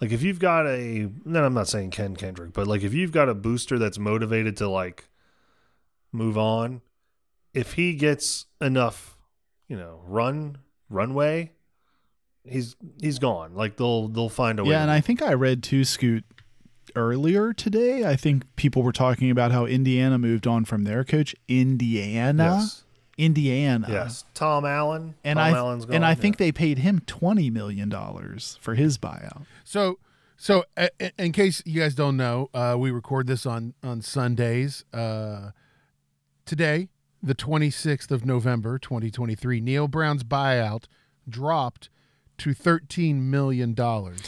[0.00, 3.12] like if you've got a, then I'm not saying Ken Kendrick, but like if you've
[3.12, 5.08] got a booster that's motivated to like
[6.10, 6.82] move on,
[7.54, 9.16] if he gets enough,
[9.68, 10.58] you know, run
[10.90, 11.52] runway,
[12.44, 13.54] he's he's gone.
[13.54, 14.70] Like they'll they'll find a way.
[14.70, 16.24] yeah, and I think I read too Scoot
[16.96, 18.04] earlier today.
[18.04, 21.34] I think people were talking about how Indiana moved on from their coach.
[21.48, 22.58] Indiana?
[22.60, 22.84] yes,
[23.18, 23.86] Indiana.
[23.90, 25.96] yes, Tom Allen, And Tom I Allen's gone.
[25.96, 26.14] and I yeah.
[26.14, 29.44] think they paid him twenty million dollars for his buyout.
[29.64, 29.98] So,
[30.36, 30.88] so uh,
[31.18, 34.84] in case you guys don't know, uh, we record this on on Sundays.
[34.92, 35.50] Uh,
[36.46, 36.88] today,
[37.22, 40.84] the 26th of November, 2023, Neal Brown's buyout
[41.28, 41.88] dropped
[42.38, 44.20] to 13 million dollars.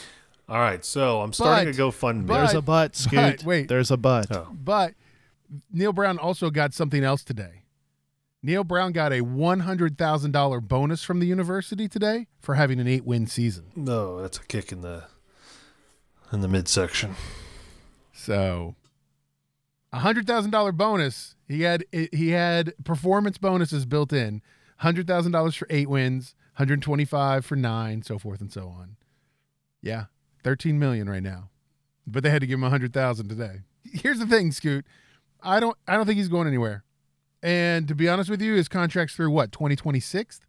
[0.49, 2.27] All right, so I'm starting But- to go fund.
[2.27, 3.39] but- There's a but, Scoot.
[3.39, 3.69] but, wait.
[3.69, 4.31] There's a but.
[4.35, 4.49] Oh.
[4.53, 4.95] But
[5.73, 7.63] Neal Brown also got something else today.
[8.43, 13.65] Neal Brown got a $100,000 bonus from the university today for having an 8-win season.
[13.75, 15.05] No, that's a kick in the
[16.33, 17.15] in the midsection.
[18.13, 18.75] So,
[19.93, 21.37] a hundred thousand dollar bonus.
[21.49, 24.43] He had he had performance bonuses built in.
[24.79, 26.35] Hundred thousand dollars for eight wins.
[26.55, 28.97] Hundred twenty five for nine, so forth and so on.
[29.81, 30.07] Yeah,
[30.45, 31.51] thirteen million right now,
[32.07, 33.63] but they had to give him a hundred thousand today.
[33.83, 34.85] Here's the thing, Scoot.
[35.43, 36.85] I don't I don't think he's going anywhere.
[37.43, 40.41] And to be honest with you, his contract's through what twenty twenty six,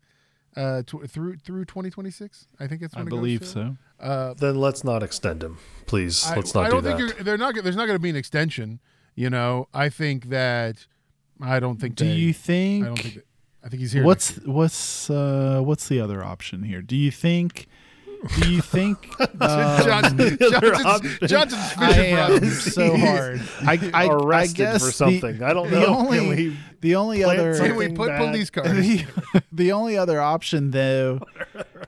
[0.55, 2.47] uh, tw- through through twenty twenty six.
[2.59, 3.45] I think that's I when it goes believe to.
[3.47, 3.77] so.
[3.99, 6.25] Uh, Then let's not extend him, please.
[6.25, 6.97] I, let's not I do don't that.
[6.97, 7.55] think you're, they're not.
[7.55, 8.79] There's not going to be an extension.
[9.15, 10.87] You know, I think that.
[11.41, 11.95] I don't think.
[11.95, 12.83] Do they- you think?
[12.83, 13.15] I don't think.
[13.15, 13.25] That,
[13.63, 14.03] I think he's here.
[14.03, 16.81] what's what's uh what's the other option here?
[16.81, 17.67] Do you think?
[18.39, 19.07] Do you think?
[19.19, 19.41] next.
[19.41, 23.41] um, Johnson, other Johnson's, option- Johnson's I fishing am so hard.
[23.61, 25.43] I I, I Arrested guess for the- something.
[25.43, 25.85] I don't the.
[25.85, 28.19] Only, Can we the only other Can we put bad?
[28.19, 28.69] police cars?
[28.77, 29.05] the,
[29.51, 31.19] the only other option though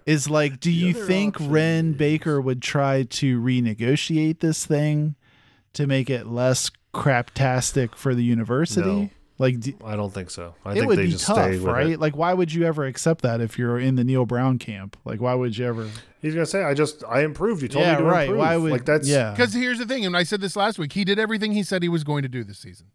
[0.05, 5.15] is like do you think option Wren is- Baker would try to renegotiate this thing
[5.73, 8.81] to make it less craptastic for the university?
[8.88, 9.09] No.
[9.39, 10.55] Like do, I don't think so.
[10.65, 11.88] I it think would they be just tough, stay with right?
[11.91, 11.99] it.
[11.99, 14.97] Like why would you ever accept that if you're in the Neal Brown camp?
[15.05, 15.88] Like why would you ever
[16.22, 17.61] He's gonna say, "I just I improved.
[17.61, 18.24] You told Yeah, me to right.
[18.24, 19.32] improve." Why would like that's yeah.
[19.32, 20.93] Because here's the thing, and I said this last week.
[20.93, 22.88] He did everything he said he was going to do this season.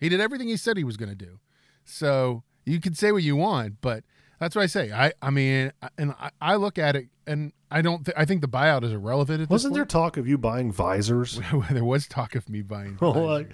[0.00, 1.38] He did everything he said he was going to do.
[1.84, 4.04] So you can say what you want, but
[4.40, 4.90] that's what I say.
[4.92, 8.04] I I mean, and I, I look at it, and I don't.
[8.04, 9.42] Th- I think the buyout is irrelevant.
[9.42, 11.40] At Wasn't there this talk of you buying visors?
[11.70, 12.94] there was talk of me buying.
[13.00, 13.46] Because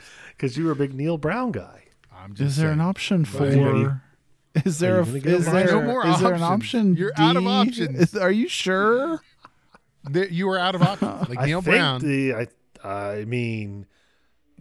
[0.42, 0.56] visors.
[0.56, 1.84] you were a big Neal Brown guy.
[2.14, 3.44] I'm just Is there an option for?
[3.44, 4.00] Are you-
[4.64, 6.96] Is there a you gonna get is there, No more is there an option?
[6.96, 7.48] You're out of D?
[7.48, 8.00] options.
[8.00, 9.20] Is- are you sure?
[10.04, 11.28] There- you were out of options.
[11.28, 12.00] Like I Neal think Brown.
[12.00, 12.46] the I
[12.88, 13.86] I mean,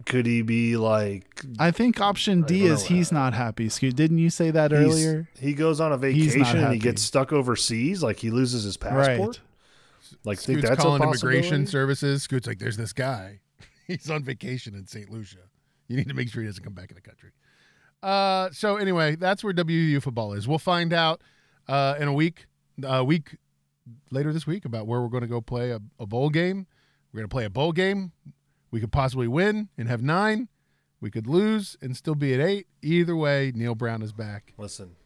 [0.06, 2.96] could he be like I think option D is know.
[2.96, 3.68] he's not happy.
[3.70, 5.28] Scoot, didn't you say that he's- earlier?
[5.40, 9.40] he goes on a vacation and he gets stuck overseas, like he loses his passport.
[10.24, 12.22] Like, think Scoot's that's calling a immigration services.
[12.22, 13.40] Scoot's like, there's this guy.
[13.86, 15.08] He's on vacation in St.
[15.10, 15.38] Lucia.
[15.88, 17.30] You need to make sure he doesn't come back in the country.
[18.02, 20.48] Uh, so anyway, that's where WU football is.
[20.48, 21.22] We'll find out
[21.68, 22.46] uh, in a week,
[22.82, 23.36] a week
[24.10, 26.66] later this week, about where we're going to go play a, a bowl game.
[27.12, 28.12] We're going to play a bowl game.
[28.70, 30.48] We could possibly win and have nine.
[31.00, 32.66] We could lose and still be at eight.
[32.82, 34.96] Either way, Neal Brown is back Listen,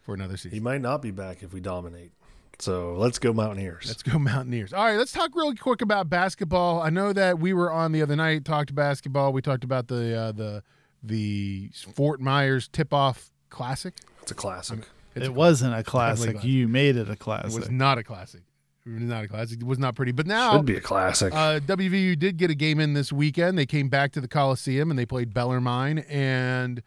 [0.00, 2.12] for another season, he might not be back if we dominate.
[2.60, 3.86] So let's go Mountaineers.
[3.86, 4.72] Let's go Mountaineers.
[4.72, 6.82] All right, let's talk really quick about basketball.
[6.82, 9.32] I know that we were on the other night, talked basketball.
[9.32, 10.62] We talked about the uh, the
[11.02, 13.94] the Fort Myers Tip Off Classic.
[14.22, 14.80] it's a classic.
[15.14, 16.32] It's it a- wasn't a classic.
[16.32, 16.48] classic.
[16.48, 17.46] You made it a classic.
[17.46, 17.60] It classic.
[17.60, 18.42] was not a classic.
[18.86, 19.60] It was not a classic.
[19.60, 20.12] It was not pretty.
[20.12, 21.34] But now Should be a classic.
[21.34, 23.58] uh, WVU did get a game in this weekend.
[23.58, 26.82] They came back to the Coliseum and they played Bellarmine and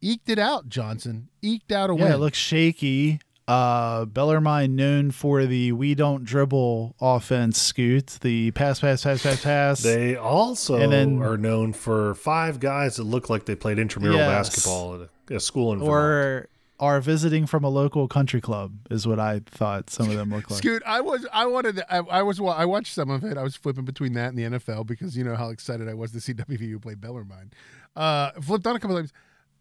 [0.00, 0.68] eked it out.
[0.68, 2.12] Johnson eked out a yeah, win.
[2.12, 3.20] it looks shaky.
[3.48, 8.18] Uh, Bellarmine known for the we don't dribble offense, Scoot.
[8.20, 9.82] The pass, pass, pass, pass, pass.
[9.82, 14.16] they also and then- are known for five guys that look like they played intramural
[14.16, 14.28] Yes.
[14.50, 15.94] basketball at a, a school in Vermont.
[15.94, 16.48] or
[16.80, 20.48] are visiting from a local country club is what I thought some of them look
[20.50, 20.58] like.
[20.58, 23.36] Scoot, I was, I wanted, to, I, I was, I watched some of it.
[23.36, 26.12] I was flipping between that and the NFL because you know how excited I was
[26.12, 27.50] to see WVU play Bellarmine.
[27.96, 29.12] Uh, flipped on a couple times.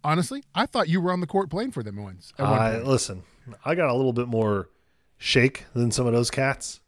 [0.03, 2.33] Honestly, I thought you were on the court playing for them once.
[2.37, 2.85] at one I, point.
[2.87, 3.23] listen,
[3.65, 4.69] I got a little bit more
[5.17, 6.81] shake than some of those cats.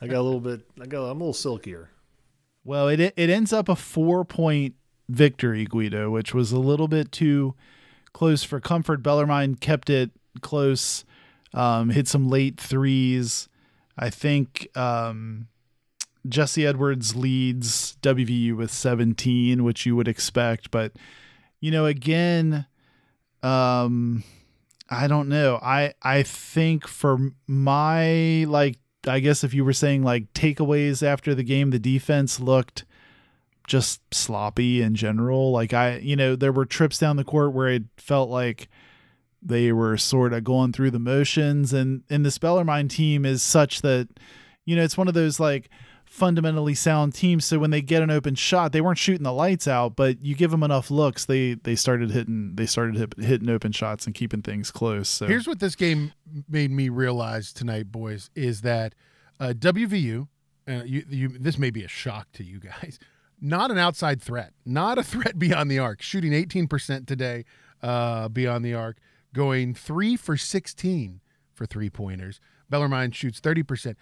[0.00, 0.62] I got a little bit.
[0.80, 1.04] I got.
[1.04, 1.90] I'm a little silkier.
[2.64, 4.74] Well, it it ends up a four point
[5.08, 7.54] victory, Guido, which was a little bit too
[8.12, 9.02] close for comfort.
[9.02, 11.04] Bellarmine kept it close,
[11.54, 13.48] um, hit some late threes.
[13.98, 15.48] I think um,
[16.26, 20.92] Jesse Edwards leads WVU with 17, which you would expect, but
[21.60, 22.66] you know, again,
[23.42, 24.24] um,
[24.90, 25.58] I don't know.
[25.62, 31.34] I I think for my like I guess if you were saying like takeaways after
[31.34, 32.84] the game, the defense looked
[33.66, 35.52] just sloppy in general.
[35.52, 38.68] Like I, you know, there were trips down the court where it felt like
[39.40, 43.82] they were sort of going through the motions and and the Bellarmine team is such
[43.82, 44.08] that
[44.66, 45.70] you know, it's one of those like
[46.10, 47.38] fundamentally sound team.
[47.38, 50.34] so when they get an open shot they weren't shooting the lights out but you
[50.34, 54.14] give them enough looks they they started hitting they started hit, hitting open shots and
[54.14, 56.12] keeping things close so Here's what this game
[56.48, 58.94] made me realize tonight, boys, is that
[59.38, 60.26] uh, WVU,
[60.68, 62.98] uh, you, you, this may be a shock to you guys,
[63.40, 67.44] not an outside threat, not a threat beyond the arc, shooting 18% today
[67.82, 68.98] uh, beyond the arc,
[69.32, 71.20] going three for 16
[71.54, 72.40] for three pointers.
[72.68, 73.94] Bellarmine shoots 30%.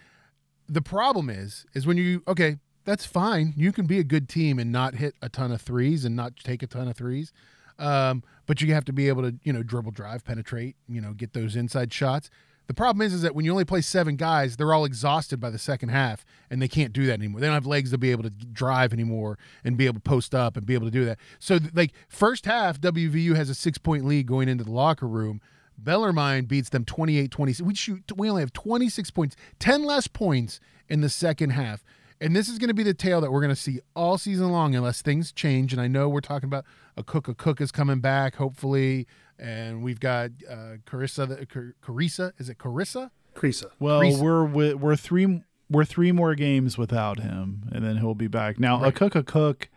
[0.69, 3.53] The problem is, is when you, okay, that's fine.
[3.57, 6.37] You can be a good team and not hit a ton of threes and not
[6.37, 7.33] take a ton of threes.
[7.77, 11.13] Um, but you have to be able to, you know, dribble, drive, penetrate, you know,
[11.13, 12.29] get those inside shots.
[12.69, 15.49] The problem is, is that when you only play seven guys, they're all exhausted by
[15.49, 17.41] the second half, and they can't do that anymore.
[17.41, 20.35] They don't have legs to be able to drive anymore and be able to post
[20.35, 21.17] up and be able to do that.
[21.39, 25.41] So, like first half, WVU has a six point lead going into the locker room.
[25.83, 27.65] Bellarmine beats them 28 26.
[27.65, 31.83] We shoot we only have 26 points, 10 less points in the second half.
[32.21, 34.51] And this is going to be the tale that we're going to see all season
[34.51, 35.71] long unless things change.
[35.71, 36.65] And I know we're talking about
[36.97, 37.29] Akok.
[37.29, 39.07] A cook is coming back, hopefully.
[39.37, 41.29] And we've got uh, Carissa.
[41.29, 42.33] The, Car- Carissa.
[42.37, 43.11] Is it Carissa?
[43.35, 43.71] Carissa.
[43.79, 48.15] Well, Reese- we're wi- we're three we're three more games without him, and then he'll
[48.15, 48.59] be back.
[48.59, 49.69] Now, Akok a cook.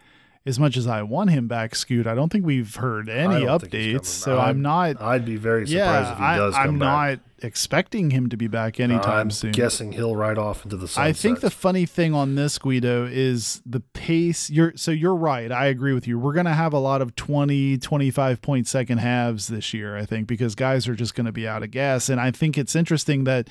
[0.44, 3.60] As much as I want him back, Scoot, I don't think we've heard any don't
[3.60, 4.06] think he's coming updates.
[4.06, 4.48] So back.
[4.48, 5.00] I'm not.
[5.00, 7.18] I'd be very surprised Yeah, if he I, does come I'm back.
[7.38, 9.52] not expecting him to be back anytime I'm soon.
[9.52, 11.04] guessing he'll ride off into the sunset.
[11.08, 15.52] I think the funny thing on this Guido is the pace you're so you're right.
[15.52, 16.18] I agree with you.
[16.18, 20.04] We're going to have a lot of 20 25 point second halves this year, I
[20.04, 22.74] think, because guys are just going to be out of gas and I think it's
[22.74, 23.48] interesting that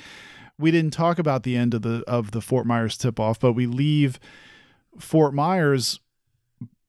[0.59, 3.53] we didn't talk about the end of the of the Fort Myers tip off, but
[3.53, 4.19] we leave
[4.99, 6.00] Fort Myers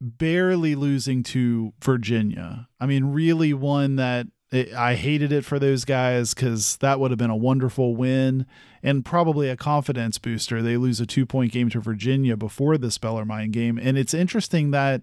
[0.03, 2.69] barely losing to Virginia.
[2.81, 7.11] I mean, really one that it, I hated it for those guys because that would
[7.11, 8.47] have been a wonderful win
[8.83, 10.61] and probably a confidence booster.
[10.61, 13.79] They lose a two point game to Virginia before this Bellarmine game.
[13.79, 15.03] And it's interesting that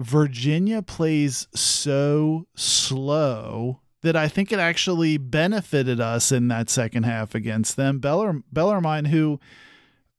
[0.00, 7.34] Virginia plays so slow that I think it actually benefited us in that second half
[7.34, 8.00] against them.
[8.00, 9.38] Bellar- Bellarmine, who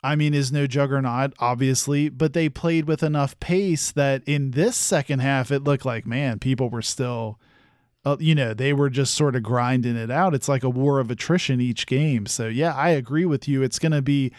[0.04, 4.76] I mean, is no juggernaut, obviously, but they played with enough pace that in this
[4.76, 7.40] second half, it looked like, man, people were still,
[8.04, 10.34] uh, you know, they were just sort of grinding it out.
[10.34, 12.26] It's like a war of attrition each game.
[12.26, 13.62] So, yeah, I agree with you.
[13.62, 14.32] It's going to be,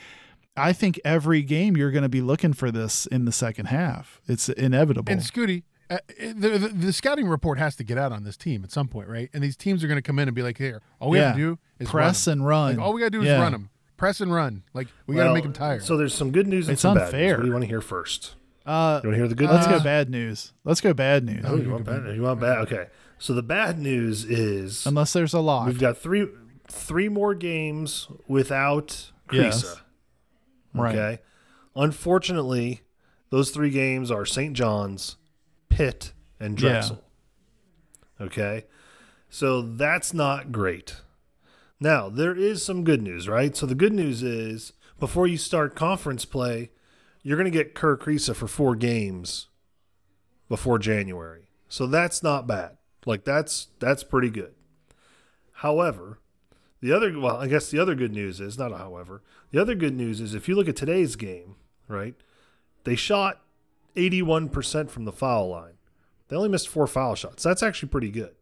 [0.56, 4.20] I think every game you're going to be looking for this in the second half.
[4.26, 5.12] It's inevitable.
[5.12, 8.64] And Scooty, uh, the, the the scouting report has to get out on this team
[8.64, 9.28] at some point, right?
[9.32, 11.34] And these teams are going to come in and be like, "Here, all we have
[11.36, 12.76] to do is Press run and run.
[12.76, 13.40] Like, all we got to do is Yeah.
[13.42, 13.70] run them,
[14.03, 14.62] press and run.
[14.74, 16.94] Like we got to make them tired." So there's some good news and It's some
[16.94, 17.14] bad news.
[17.14, 17.36] unfair.
[17.36, 18.34] What do you want to hear first?
[18.66, 19.78] Uh, You want to hear the good let's news?
[19.78, 20.53] go bad news.
[20.64, 21.44] Let's go bad news.
[21.46, 22.14] Oh, you want bad?
[22.14, 22.59] You want bad?
[22.59, 22.86] Okay.
[23.18, 25.66] So the bad news is Unless there's a lock.
[25.66, 26.26] we've got three
[26.68, 29.76] three more games without Yes.
[30.74, 30.94] Right.
[30.94, 31.22] Okay.
[31.74, 32.82] Unfortunately,
[33.30, 34.55] those three games are St.
[34.55, 35.16] John's,
[35.68, 36.70] Pitt, and Yeah.
[36.70, 37.05] Drexel.
[38.20, 38.64] Okay.
[39.28, 40.96] So that's not great.
[41.83, 43.57] Now, there is some good news, right?
[43.57, 46.70] So the good news is before you start conference play,
[47.24, 49.49] you're going to get Kerr Kriisa for four games
[50.49, 51.49] before January.
[51.68, 52.76] So that's not bad.
[53.05, 54.55] Like that's that's pretty good.
[55.55, 56.20] However,
[56.80, 59.20] the other well, I guess the other good news is not a however.
[59.51, 61.57] The other good news is if you look at today's game,
[61.89, 62.14] right?
[62.85, 63.43] They shot
[63.97, 65.74] 81% from the foul line.
[66.28, 67.43] They only missed four foul shots.
[67.43, 68.37] That's actually pretty good.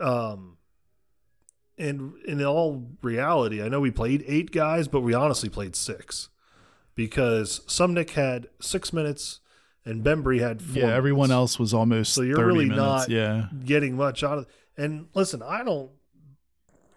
[0.00, 0.57] Um
[1.78, 6.28] and in all reality, I know we played eight guys, but we honestly played six
[6.94, 9.40] because Suemnick had six minutes
[9.84, 10.82] and Bembry had four.
[10.82, 12.78] yeah, everyone minutes else was almost So you're 30 really minutes.
[12.78, 13.46] not- Yeah.
[13.64, 14.46] getting much out of.
[14.76, 15.90] And listen, I don't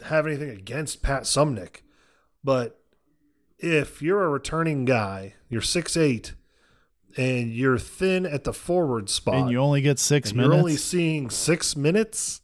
[0.06, 1.82] have anything against Pat Suemnick,
[2.44, 2.80] but
[3.60, 6.34] if you're a returning guy, you're six eight,
[7.18, 10.52] and you're thin at the forward spot, And you only get six and minutes.
[10.54, 12.41] you're only seeing six minutes,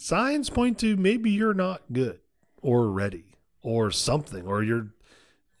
[0.00, 2.18] signs point to maybe you're not good
[2.62, 3.24] or ready
[3.62, 4.88] or something, or you're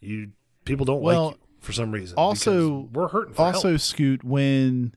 [0.00, 0.30] you
[0.64, 2.16] people don't Well, like you for some reason.
[2.16, 3.80] also- we're hurting for also help.
[3.80, 4.94] scoot when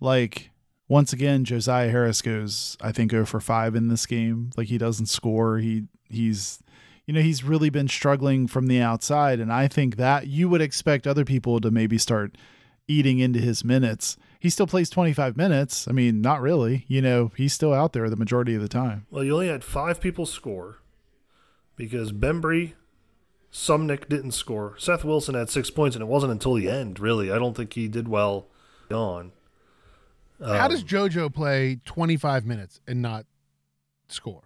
[0.00, 0.50] like
[0.88, 4.76] once again josiah harris goes i think 0 for 5 in this game like he
[4.76, 6.58] doesn't score he he's
[7.06, 10.60] you know he's really been struggling from the outside and i think that you would
[10.60, 12.36] expect other people to maybe start
[12.88, 17.32] eating into his minutes he still plays 25 minutes i mean not really you know
[17.36, 20.26] he's still out there the majority of the time Well, you only had five people
[20.26, 20.78] score
[21.76, 22.74] because Bembry,
[23.52, 24.74] Suemnick didn't score.
[24.78, 27.32] Seth Wilson had six points, and it wasn't until the end, really.
[27.32, 28.46] I don't think he did well
[28.92, 29.32] on.
[30.44, 33.24] How does Um, JoJo play 25 minutes and not
[34.08, 34.42] score?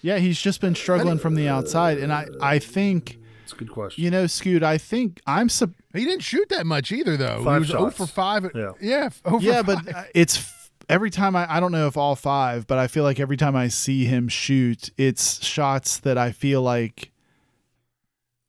[0.00, 3.70] yeah he's just been struggling from the outside and i i think It's a good
[3.70, 4.02] question.
[4.02, 7.44] you know scoot i think i'm sup- He didn't shoot that much either, though.
[7.44, 7.96] Five he was 0 shots.
[7.98, 8.50] for 5.
[8.54, 8.72] Yeah.
[8.80, 9.08] Yeah.
[9.28, 9.66] 0 for yeah, 5.
[9.84, 10.52] but uh, it's
[10.88, 13.54] every time I I don't know if all five, but I feel like every time
[13.56, 17.10] I see him shoot, it's shots that I feel like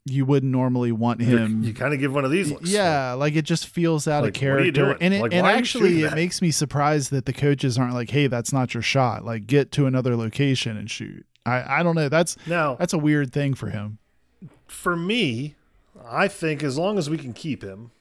[0.08, 1.64] you wouldn't normally want You're- him.
[1.64, 2.70] you kind of give one of these looks.
[2.70, 4.98] yeah, like it just feels out Like, of what are you character, doing?
[5.02, 6.16] and it, Like, and why you actually it that?
[6.16, 9.26] makes me surprised that the coaches aren't like, "Hey, that's not your shot.
[9.26, 12.08] Like, get to another location and shoot." I I don't know.
[12.10, 13.98] That's Now, that's a weird thing for him.
[14.76, 15.56] For me,
[16.06, 17.92] I think as long as we can keep him,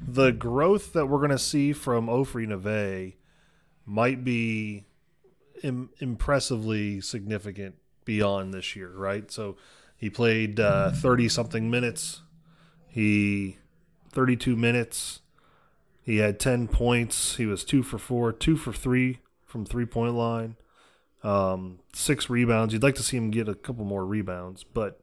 [0.00, 3.14] the growth that we're going to see from Ofri Naveh
[3.84, 4.84] might be
[5.62, 9.30] Im- impressively significant beyond this year, right?
[9.30, 9.56] So
[9.96, 12.22] he played thirty something minutes.
[12.88, 13.58] He
[14.10, 15.20] thirty two minutes.
[16.02, 17.36] He had ten points.
[17.36, 20.56] He was two for four, two for three from three point line.
[21.22, 22.72] Um, six rebounds.
[22.72, 25.00] You'd like to see him get a couple more rebounds, but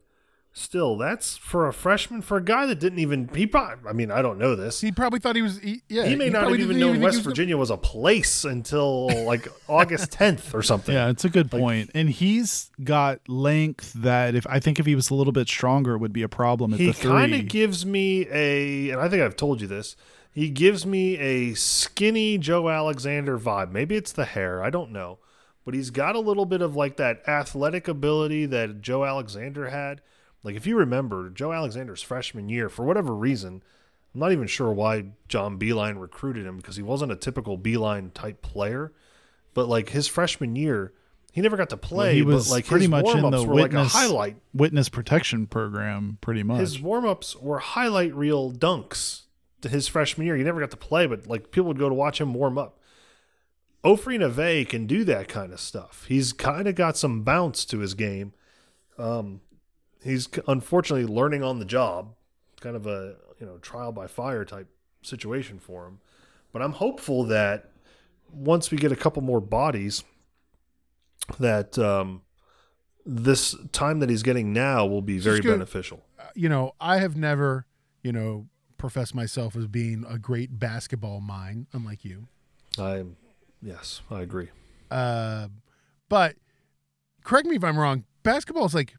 [0.54, 3.30] still, that's for a freshman, for a guy that didn't even.
[3.34, 3.89] He probably.
[3.89, 4.82] I mean, I don't know this.
[4.82, 5.60] he probably thought he was.
[5.60, 6.06] He, yeah.
[6.06, 7.78] He may not have even didn't known think West he was gonna- Virginia was a
[7.78, 10.93] place until like August 10th or something.
[10.93, 11.91] Yeah, it's a good point.
[11.95, 15.97] And he's got length that if I think if he was a little bit stronger
[15.97, 19.36] would be a problem at He kind of gives me a, and I think I've
[19.36, 19.95] told you this.
[20.34, 23.72] He gives me a skinny Joe Alexander vibe.
[23.72, 24.64] Maybe it's the hair.
[24.64, 25.18] I don't know.
[25.66, 30.02] But he's got a little bit of like that athletic ability that Joe Alexander had.
[30.43, 33.63] Like if you remember, Joe Alexander's freshman year, for whatever reason,
[34.13, 38.13] I'm not even sure why John Beilein recruited him because he wasn't a typical Beilein
[38.13, 38.91] type player.
[39.53, 40.93] But like his freshman year,
[41.31, 42.15] he never got to play.
[42.15, 44.89] he was but like pretty his much in the were like a witness highlight witness
[44.89, 46.59] protection program, pretty much.
[46.59, 49.23] his warm ups were highlight reel dunks
[49.61, 50.35] to his freshman year.
[50.35, 52.79] He never got to play, but like people would go to watch him warm up.
[53.83, 56.05] Ofri Naveh can do that kind of stuff.
[56.07, 58.33] He's kind of got some bounce to his game.
[58.97, 59.41] Um,
[60.04, 62.16] he's unfortunately learning on the job,
[62.60, 64.68] kind of a you know trial by fire type
[65.02, 65.99] situation for him.
[66.52, 67.72] But I'm hopeful that
[68.32, 70.04] once we get a couple more bodies,
[71.39, 72.22] that um,
[73.06, 76.04] this time that he's getting now will be very beneficial.
[76.36, 77.66] you know, I have never,
[78.04, 78.47] you know,
[78.78, 82.28] professed myself as being a great basketball mind, unlike you.
[82.78, 83.16] I'm
[83.62, 84.49] yes, I agree.
[84.89, 85.47] Uh,
[86.10, 86.36] but
[87.24, 88.04] correct me if I'm wrong.
[88.24, 88.93] Basketball is like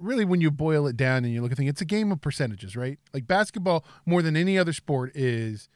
[0.00, 2.20] really when you boil it down and you look at things, it's a game of
[2.20, 2.98] percentages, right?
[3.12, 5.68] Like basketball, more than any other sport, is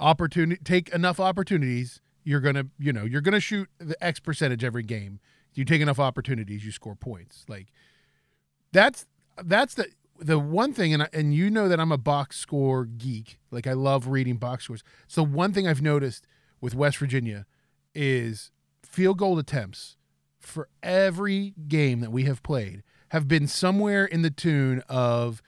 [0.00, 4.82] opportunity take enough opportunities, you're gonna you know you're gonna shoot the X percentage every
[4.82, 5.20] game.
[5.54, 7.44] You take enough opportunities, you score points.
[7.48, 7.68] Like
[8.72, 9.06] that's
[9.42, 9.86] that's the
[10.20, 13.38] the one thing, and I, and you know that I'm a box score geek.
[13.50, 14.82] Like I love reading box scores.
[15.06, 16.26] So one thing I've noticed
[16.60, 17.46] with West Virginia
[17.94, 18.50] is
[18.82, 19.96] field goal attempts
[20.38, 25.42] for every game that we have played have been somewhere in the tune of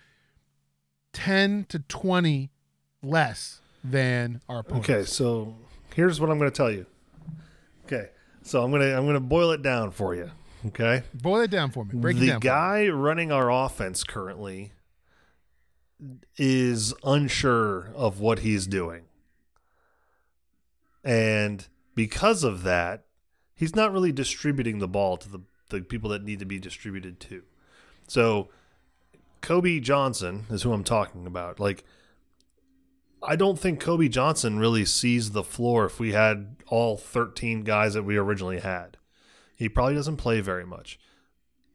[1.12, 2.50] 10 to 20
[3.02, 4.88] less than our opponents.
[4.88, 5.54] Okay, so
[5.94, 6.86] here's what I'm going to tell you.
[7.86, 8.11] Okay,
[8.42, 10.30] so I'm gonna I'm gonna boil it down for you.
[10.66, 11.90] Okay, Boil it down for me.
[11.94, 12.40] Break it the down.
[12.40, 12.50] for me.
[12.50, 14.72] guy running our offense currently
[16.36, 19.04] is unsure of what he's doing,
[21.02, 23.04] and because of that,
[23.54, 25.40] he's not really distributing the ball to the
[25.70, 27.42] the people that need to be distributed to.
[28.06, 28.48] So,
[29.40, 31.58] Kobe Johnson is who I'm talking about.
[31.60, 31.84] Like.
[33.22, 37.92] I don't think Kobe Johnson really sees the floor if we had all 13 guys
[37.92, 38.96] that we originally had.
[39.54, 40.98] He probably doesn't play very much.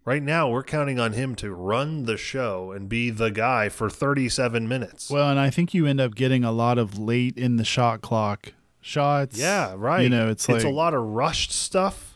[0.06, 3.92] Right now, we're counting on him to run the show and be the guy for
[3.92, 5.10] 37 minutes.
[5.10, 8.02] Well, and I think you end up getting a lot of late in the shot
[8.02, 9.38] clock shots.
[9.38, 10.02] yeah, right.
[10.02, 12.15] You know, it's like a lot of rushed stuff.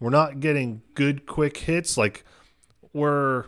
[0.00, 1.96] We're not getting good quick hits.
[1.96, 2.24] Like
[2.92, 3.46] we're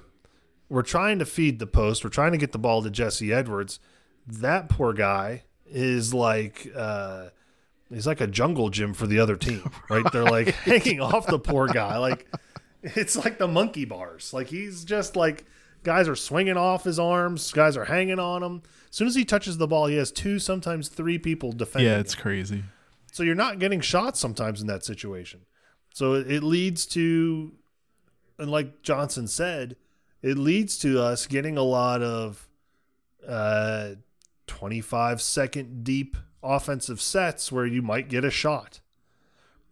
[0.68, 2.04] we're trying to feed the post.
[2.04, 3.80] We're trying to get the ball to Jesse Edwards.
[4.26, 7.28] That poor guy is like uh
[7.88, 10.04] he's like a jungle gym for the other team, right?
[10.12, 11.98] They're like hanging off the poor guy.
[11.98, 12.26] Like
[12.82, 14.32] it's like the monkey bars.
[14.32, 15.44] Like he's just like
[15.82, 18.62] guys are swinging off his arms, guys are hanging on him.
[18.90, 21.88] As soon as he touches the ball, he has two, sometimes three people defending.
[21.88, 22.00] yeah, him.
[22.00, 22.64] it's crazy.
[23.12, 25.40] So you're not getting shots sometimes in that situation.
[25.92, 27.52] So it leads to,
[28.38, 29.76] and like Johnson said,
[30.22, 32.48] it leads to us getting a lot of
[33.26, 33.90] uh,
[34.46, 38.80] 25 second deep offensive sets where you might get a shot,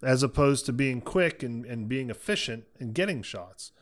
[0.03, 3.73] as opposed to being quick and, and being efficient and getting shots.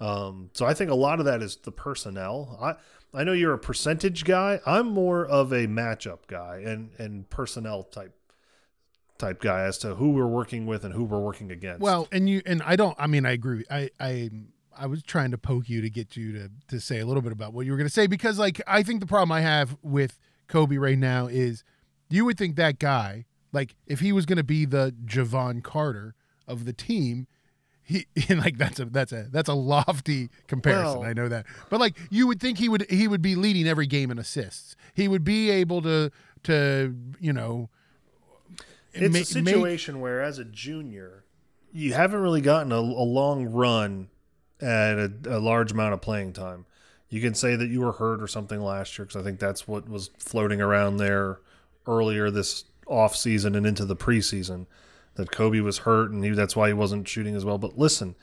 [0.00, 2.58] Um, so I think a lot of that is the personnel.
[2.60, 2.74] I
[3.18, 4.60] I know you're a percentage guy.
[4.66, 8.12] I'm more of a matchup guy and and personnel type
[9.18, 11.80] type guy as to who we're working with and who we're working against.
[11.80, 12.96] Well, and you and I don't.
[12.98, 13.64] I mean, I agree.
[13.70, 14.30] I I
[14.76, 17.32] I was trying to poke you to get you to to say a little bit
[17.32, 19.76] about what you were going to say because, like, I think the problem I have
[19.82, 21.64] with Kobe right now is
[22.08, 26.14] you would think that guy, like, if he was going to be the Jevon Carter
[26.46, 27.26] of the team.
[27.88, 28.04] He
[28.34, 30.98] like that's a that's a that's a lofty comparison.
[30.98, 33.68] Well- I know that, but like you would think he would he would be leading
[33.68, 34.74] every game in assists.
[34.94, 36.10] He would be able to
[36.42, 37.70] to you know.
[39.02, 41.24] It's ma- a situation where as a junior,
[41.72, 44.08] you haven't really gotten a, a long run
[44.60, 46.64] at a, a large amount of playing time.
[47.08, 49.68] You can say that you were hurt or something last year because I think that's
[49.68, 51.40] what was floating around there
[51.86, 54.66] earlier this off season and into the preseason
[55.14, 57.58] that Kobe was hurt and he, that's why he wasn't shooting as well.
[57.58, 58.16] But listen,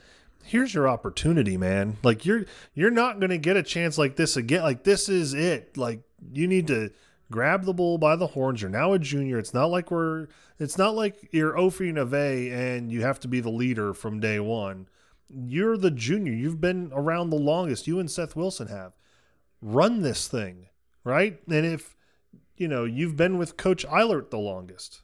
[0.44, 1.98] here's your opportunity, man.
[2.04, 4.64] Like you're you're not going to get a chance like this again.
[4.64, 5.78] Like this is it.
[5.78, 6.02] Like
[6.32, 6.92] you need to
[7.34, 8.62] grab the bull by the horns.
[8.62, 9.40] You're now a junior.
[9.40, 10.28] It's not like we're
[10.60, 14.40] it's not like you're Ofri Naveh and you have to be the leader from day
[14.40, 14.88] one.
[15.28, 16.32] You're the junior.
[16.32, 17.88] You've been around the longest.
[17.88, 18.94] You and Seth Wilson have.
[19.64, 20.68] Run this thing,
[21.04, 21.40] right?
[21.48, 21.98] And if
[22.56, 25.02] you know you've been with Coach Eilert the longest,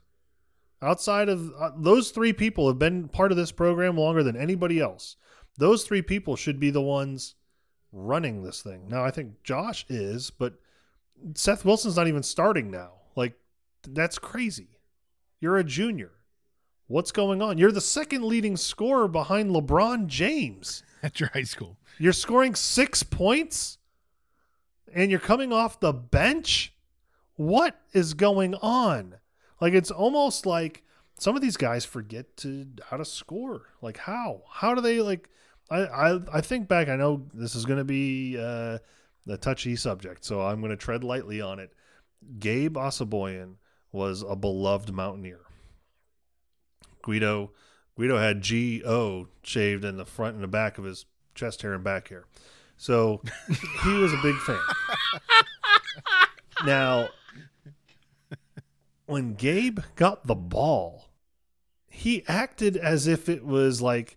[0.84, 4.80] outside of uh, those three people have been part of this program longer than anybody
[4.80, 5.16] else.
[5.58, 7.34] Those three people should be the ones
[7.92, 8.88] running this thing.
[8.88, 10.60] Now, I think Josh is, but
[11.36, 12.92] Seth Wilson's not even starting now.
[13.16, 13.34] Like,
[13.88, 14.80] that's crazy.
[15.40, 16.12] You're a junior.
[16.88, 17.58] What's going on?
[17.58, 20.84] You're the second leading scorer behind LeBron James.
[21.04, 21.78] at your high school.
[21.98, 23.78] You're scoring six points
[24.94, 26.74] and you're coming off the bench?
[27.36, 29.16] What is going on?
[29.62, 30.84] Like, it's almost like
[31.20, 33.68] some of these guys forget to how to score.
[33.82, 34.44] Like, how?
[34.52, 35.30] How do they, like,
[35.70, 38.80] I, I, I think back, I know this is going to be uh,
[39.30, 41.74] the touchy subject, so I'm going to tread lightly on it.
[42.40, 43.56] Gabe Osabuohien
[43.92, 45.42] was a beloved Mountaineer.
[47.02, 47.52] Guido
[47.96, 51.06] Guido had G O shaved in the front and the back of his
[51.36, 52.24] chest hair and back hair.
[52.78, 53.22] So
[53.84, 54.60] he was a big fan.
[56.66, 57.10] now,
[59.06, 61.10] when Gabe got the ball,
[61.90, 64.16] he acted as if it was like,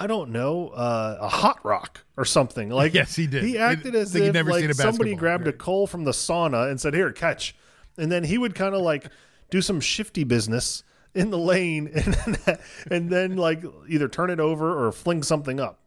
[0.00, 2.70] I don't know, uh, a hot rock or something.
[2.80, 3.44] Like Yes, he did.
[3.44, 7.12] He acted as if like somebody grabbed a coal from the sauna and said, "Here,
[7.12, 7.54] catch,"
[7.98, 9.06] and then he would kind of like
[9.50, 10.82] do some shifty business
[11.14, 12.58] in the lane and then,
[12.90, 15.80] and then like either turn it over or fling something up.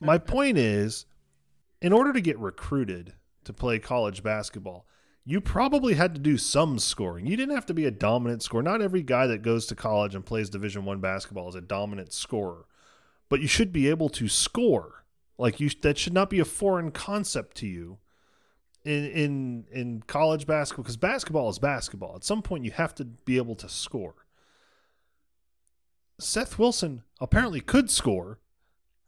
[0.00, 1.06] My point is,
[1.80, 3.14] in order to get recruited
[3.44, 4.86] to play college basketball,
[5.24, 7.26] you probably had to do some scoring.
[7.26, 8.62] You didn't have to be a dominant scorer.
[8.62, 12.12] Not every guy that goes to college and plays Division One basketball is a dominant
[12.12, 12.66] scorer,
[13.32, 15.06] but you should be able to score.
[15.38, 17.96] Like you, that should not be a foreign concept to you
[18.84, 22.14] in in in college basketball because basketball is basketball.
[22.14, 24.26] At some point, you have to be able to score.
[26.20, 28.38] Seth Wilson apparently could score.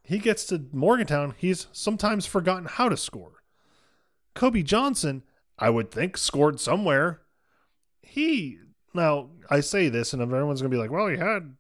[0.02, 1.34] He gets to Morgantown.
[1.36, 3.42] He's sometimes forgotten how to score.
[4.32, 5.22] Kobe Johnson,
[5.58, 7.20] I would think, scored somewhere.
[8.00, 8.56] He
[8.94, 11.56] now I say this, and everyone's gonna be like, "Well, he had,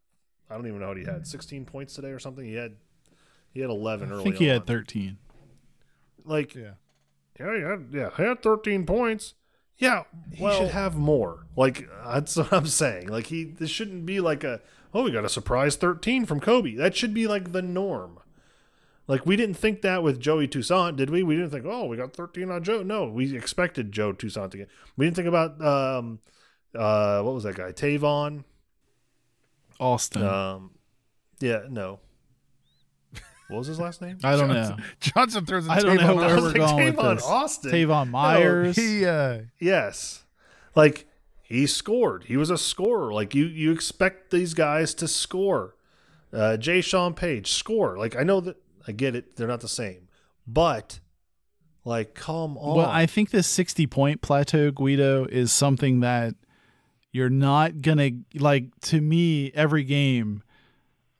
[0.50, 2.44] I don't even know what he had, 16 points today or something.
[2.44, 2.76] He had,
[3.52, 4.20] he had 11 early.
[4.20, 4.54] I think he on.
[4.54, 5.18] had 13.
[6.24, 6.72] like Yeah.
[7.38, 9.34] yeah, he had, yeah, he had 13 points.
[9.78, 11.46] Yeah, he Well- should have more.
[11.56, 13.08] Like that's what I'm saying.
[13.08, 14.60] Like he, this shouldn't be like a,
[14.92, 16.74] oh, we got a surprise 13 from Kobe.
[16.76, 18.18] That should be like the norm.
[19.06, 21.22] Like we didn't think that with Joey Toussaint, did we?
[21.22, 22.82] We didn't think, oh, we got 13 on Joe.
[22.82, 24.68] No, we expected Joe Toussaint to get.
[24.96, 26.20] We didn't think about um,
[26.74, 27.72] uh, what was that guy?
[27.72, 28.44] Tavon.
[29.80, 30.22] Austin.
[30.22, 30.70] Um,
[31.40, 32.00] yeah, no.
[33.48, 34.18] What was his last name?
[34.24, 34.84] I don't Johnson, know.
[35.00, 36.42] Johnson throws a I don't know where I us.
[36.42, 37.24] was we're like, going with Tavon this.
[37.24, 37.70] Austin.
[37.72, 38.76] Tavon Myers.
[38.76, 40.24] He uh, Yes.
[40.74, 41.06] Like
[41.42, 42.24] he scored.
[42.24, 43.12] He was a scorer.
[43.12, 45.76] Like you you expect these guys to score.
[46.32, 47.98] Uh Jaysean Paige, score.
[47.98, 48.56] Like I know that
[48.88, 50.08] I get it, they're not the same.
[50.46, 51.00] But
[51.84, 52.78] like come on.
[52.78, 56.34] Well, I think this 60 point plateau, Guido, is something that
[57.14, 60.42] you're not going to, like, to me, every game,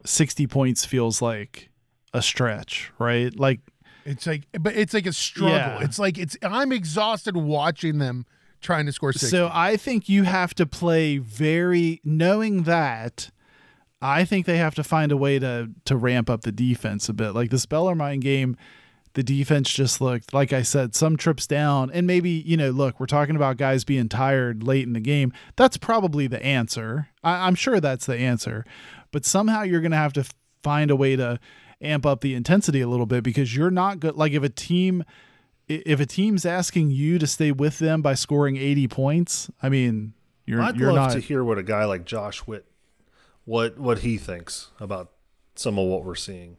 [0.04, 1.70] 60 points feels like
[2.12, 3.38] a stretch, right?
[3.38, 3.60] Like,
[4.04, 5.54] it's like, but it's like a struggle.
[5.54, 5.82] Yeah.
[5.82, 6.36] It's like it's.
[6.42, 8.26] I'm exhausted watching them
[8.60, 9.30] trying to score six.
[9.30, 13.30] so I think you have to play very, knowing that.
[14.02, 17.14] I think they have to find a way to to ramp up the defense a
[17.14, 17.30] bit.
[17.30, 18.56] Like this Bellarmine game,
[19.14, 21.90] the defense just looked, like I said, some trips down.
[21.92, 25.32] And maybe, you know, look, we're talking about guys being tired late in the game.
[25.56, 27.08] That's probably the answer.
[27.22, 28.64] I, I'm sure that's the answer.
[29.12, 30.24] But somehow you're going to have to
[30.62, 31.38] find a way to
[31.80, 34.16] amp up the intensity a little bit because you're not good.
[34.16, 35.04] Like if a team.
[35.66, 40.12] If a team's asking you to stay with them by scoring 80 points, I mean,
[40.44, 42.66] you're I'd you're love not to hear what a guy like Josh Witt
[43.44, 45.12] what what he thinks about
[45.54, 46.56] some of what we're seeing.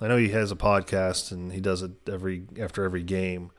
[0.00, 3.50] I know he has a podcast and he does it every after every game.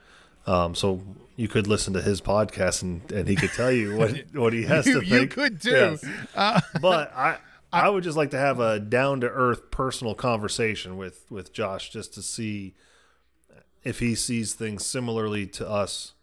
[0.47, 1.01] Um, so
[1.35, 4.63] you could listen to his podcast and, and he could tell you what what he
[4.63, 5.71] has you, to you could too.
[5.71, 6.05] Yes.
[6.35, 7.37] Uh, but I
[7.71, 11.89] I would just like to have a down to earth personal conversation with with Josh
[11.89, 12.73] just to see
[13.83, 16.13] if he sees things similarly to us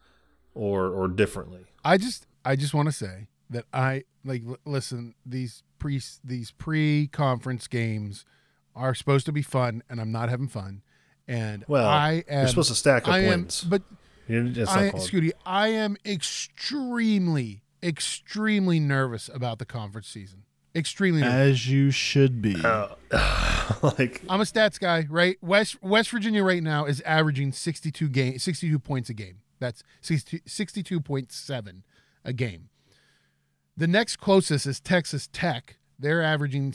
[0.54, 1.66] or or differently.
[1.84, 6.50] I just I just want to say that I like l- listen these pre these
[6.52, 8.24] pre conference games
[8.76, 10.82] are supposed to be fun and I'm not having fun
[11.26, 13.62] and Well, I am you're supposed to stack up I am, wins.
[13.62, 13.82] but
[14.28, 20.42] You- It's not I, Scooty, I am extremely extremely nervous about the conference season.
[20.74, 21.34] Extremely nervous.
[21.52, 22.54] as you should be.
[22.62, 22.88] Uh,
[23.82, 25.36] like I'm a stats guy, right?
[25.40, 29.38] West West Virginia right now is averaging 62 game 62 points a game.
[29.58, 31.82] That's 60, 62.7
[32.24, 32.68] a game.
[33.76, 35.76] The next closest is Texas Tech.
[35.98, 36.72] They're averaging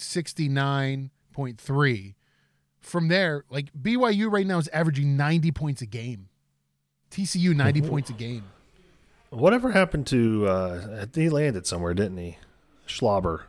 [1.35, 2.15] 69.3.
[2.79, 6.29] From there, like BYU right now is averaging 90 points a game.
[7.11, 8.45] TCU 90 points a game.
[9.29, 12.37] whatever happened to uh he landed somewhere, didn't he?
[12.87, 13.43] Schlauber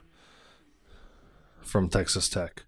[1.62, 2.64] from Texas Tech.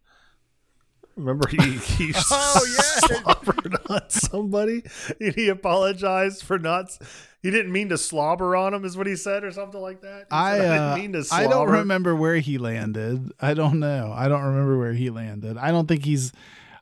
[1.17, 3.19] Remember he, he Oh, yeah.
[3.21, 4.83] slobbered on somebody
[5.21, 6.97] and he apologized for not
[7.43, 10.21] he didn't mean to slobber on him is what he said or something like that.
[10.21, 13.33] He I said, uh, didn't mean to I don't remember where he landed.
[13.41, 14.13] I don't know.
[14.17, 15.57] I don't remember where he landed.
[15.59, 16.33] I don't think he's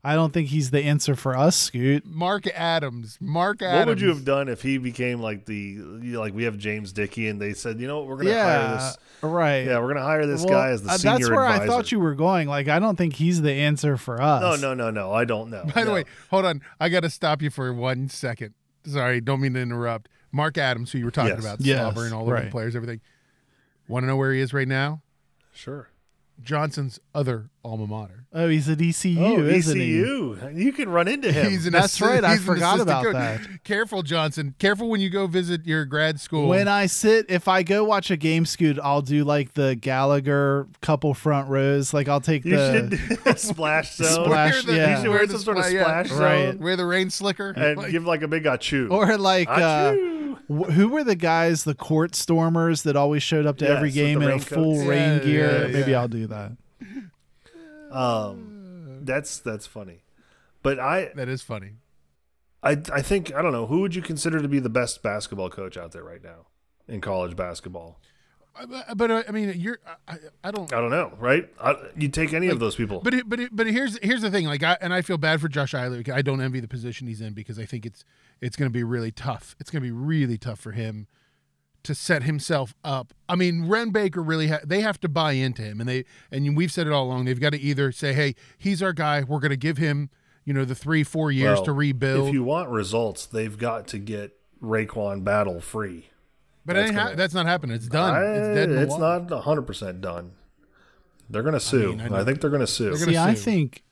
[0.05, 2.05] I don't think he's the answer for us, Scoot.
[2.05, 3.19] Mark Adams.
[3.21, 3.79] Mark Adams.
[3.79, 6.59] What would you have done if he became like the you know, like we have
[6.59, 9.61] James Dickey and they said, you know what, we're gonna hire this right.
[9.65, 11.63] Yeah, we're gonna hire this Well, guy as the uh, senior That's where advisor.
[11.63, 12.49] I thought you were going.
[12.49, 14.43] Like I don't think he's the answer for us.
[14.43, 15.13] No, no, no, no.
[15.13, 15.65] I don't know.
[15.73, 16.63] By the way, hold on.
[16.81, 18.55] I got to stop you for one second.
[18.85, 20.09] Sorry, don't mean to interrupt.
[20.33, 21.45] Mark Adams, who you were talking Yes.
[21.45, 22.51] about, Yes, slobbering all the right.
[22.51, 23.01] players, everything.
[23.87, 25.03] Want to know where he is right now?
[25.55, 25.91] sure.
[26.43, 28.27] Johnson's other alma mater.
[28.35, 29.97] Oh, he's at ECU, Oh, isn't he?
[29.97, 31.51] You can run into him.
[31.51, 33.13] He's an That's assi- right, I he's an forgot assistant about coach.
[33.51, 33.63] that.
[33.65, 34.55] Careful, Johnson.
[34.59, 36.49] Careful when you go visit your grad school.
[36.49, 40.67] When I sit, if I go watch a game, Scoot, I'll do like the Gallagher
[40.81, 41.93] couple front rows.
[41.93, 44.25] Like I'll take you the should do a splash zone.
[44.25, 44.91] Splash, Where the- yeah.
[44.91, 46.53] You should wear where some the sort of spla- yeah, splash right.
[46.53, 47.51] zone Wear the rain slicker.
[47.51, 48.91] and Like- give like a big achoo.
[48.91, 50.39] or like uh, Achoo.
[50.49, 53.97] wh- who were the guys, the court stormers that always showed up to every Yes,
[54.15, 55.67] with game in a full Yeah, rain gear?
[55.67, 56.01] yeah, Maybe yeah.
[56.01, 56.53] I'll do that.
[57.93, 60.03] Um, that's that's funny.
[60.63, 61.73] But I, that is funny.
[62.63, 65.51] I I think I don't know who would you consider to be the best basketball
[65.51, 66.47] coach out there right now.
[66.89, 67.99] in college basketball.
[68.55, 70.73] Uh, But, but uh, I mean, you're I, I don't.
[70.73, 71.49] I don't know, right?
[71.61, 73.01] I, you take any of those people.
[73.01, 74.47] But it, but it, but here's here's the thing.
[74.47, 76.09] Like, I, and I feel bad for Josh Eilert.
[76.11, 78.05] I don't envy the position he's in because I think it's
[78.41, 79.57] it's going to be really tough.
[79.59, 81.07] It's going to be really tough for him
[81.85, 83.13] to set himself up.
[83.29, 86.57] I mean, Wren Baker really ha- they have to buy into him, and they and
[86.57, 87.25] we've said it all along.
[87.25, 89.23] They've got to either say, "Hey, he's our guy.
[89.23, 90.11] We're going to give him."
[90.45, 92.29] You know the three, four years Well, to rebuild.
[92.29, 96.09] If you want results, they've got to get RaeQuan Battle free.
[96.67, 97.77] but that's it ain't ha- gonna- that's not happening.
[97.77, 98.15] It's done.
[98.15, 98.71] I- it's dead.
[98.71, 100.33] In it's not 100% done.
[101.31, 101.93] They're going to sue.
[101.93, 102.91] I, mean, I know- think they're going to sue.
[102.91, 103.83] They're gonna See, I sue, think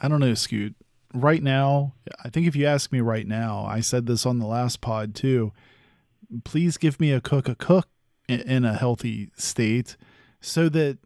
[0.00, 0.74] I don't know, Scoot.
[1.12, 1.92] Right now,
[2.24, 5.14] I think if you ask me right now, I said this on the last pod
[5.14, 5.52] too.
[6.44, 7.84] Please give me Akok Akok
[8.28, 9.96] in, in a healthy state,
[10.40, 10.98] so that,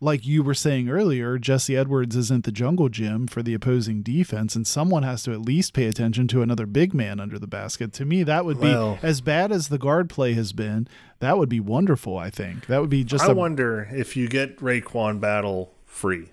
[0.00, 4.56] like you were saying earlier, Jesse Edwards isn't the jungle gym for the opposing defense,
[4.56, 7.92] and someone has to at least pay attention to another big man under the basket.
[7.94, 8.72] To me, that would be
[9.02, 10.88] as bad as the guard play has been.
[11.18, 12.16] That would be wonderful.
[12.16, 13.24] I think that would be just.
[13.24, 16.30] I a, wonder if you get RaeQuan Battle free,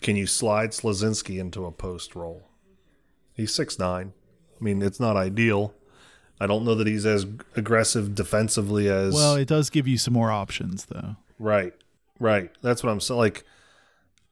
[0.00, 2.48] can you slide Slazinski into a post role?
[3.34, 4.12] He's six nine.
[4.60, 5.74] I mean, it's not ideal.
[6.40, 7.26] I don't know that he's as
[7.56, 11.16] aggressive defensively as well, it does give you some more options, though.
[11.38, 11.72] Right,
[12.20, 12.50] right.
[12.62, 13.18] That's what I'm saying.
[13.18, 13.44] Like,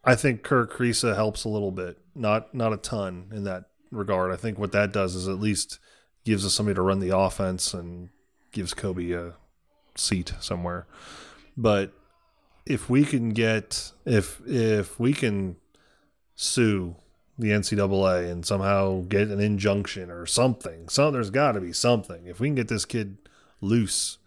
[0.05, 4.33] I think Kerr Kriisa helps a little bit, not not a ton in that regard.
[4.33, 5.79] I think what that does is at least
[6.25, 8.11] gives us somebody to run the offense and
[8.53, 9.35] gives Kobe a
[9.95, 10.87] seat somewhere.
[11.57, 11.93] But
[12.67, 15.57] if we can get if if we can
[16.35, 16.97] sue
[17.39, 22.27] the NCAA and somehow get an injunction or something, so there's got to be something.
[22.27, 23.17] If we can get this kid
[23.61, 24.19] loose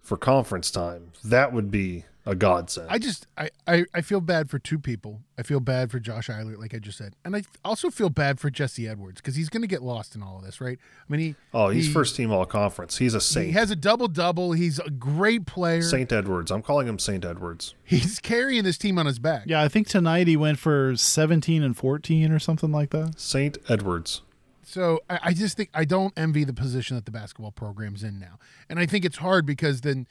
[0.00, 2.88] for conference time, that would be a godsend.
[2.90, 5.20] I just I, I I feel bad for two people.
[5.38, 8.40] I feel bad for Josh Eilert, like I just said, and I also feel bad
[8.40, 10.78] for Jesse Edwards because he's going to get lost in all of this, right?
[10.78, 12.98] I mean, he oh, he's he- first team all conference.
[12.98, 13.46] He's a saint.
[13.48, 14.52] He has a double double.
[14.52, 15.82] He's a great player.
[15.82, 16.50] Saint Edwards.
[16.50, 17.74] I'm calling him Saint Edwards.
[17.84, 19.44] He's carrying this team on his back.
[19.46, 23.20] Yeah, I think tonight he went for 17 and 14 or something like that.
[23.20, 24.22] Saint Edwards.
[24.62, 28.18] So I, I just think I don't envy the position that the basketball program's in
[28.18, 30.06] now, and I think it's hard because then,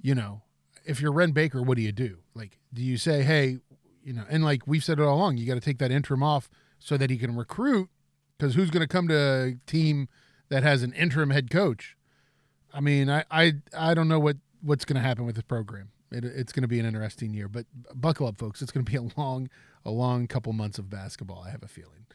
[0.00, 0.42] you know,
[0.84, 2.18] if you're Wren Baker, what do you do?
[2.34, 3.58] Like, do you say, hey,
[4.02, 6.22] you know, and like we've said it all along, you got to take that interim
[6.22, 7.88] off so that he can recruit,
[8.36, 10.08] because who's going to come to a team
[10.48, 11.96] that has an interim head coach?
[12.74, 15.90] I mean, I I, I don't know what what's going to happen with this program.
[16.10, 18.60] It, it's going to be an interesting year, but buckle up, folks.
[18.60, 19.48] It's going to be a long,
[19.84, 21.44] a long couple months of basketball.
[21.46, 22.06] I have a feeling.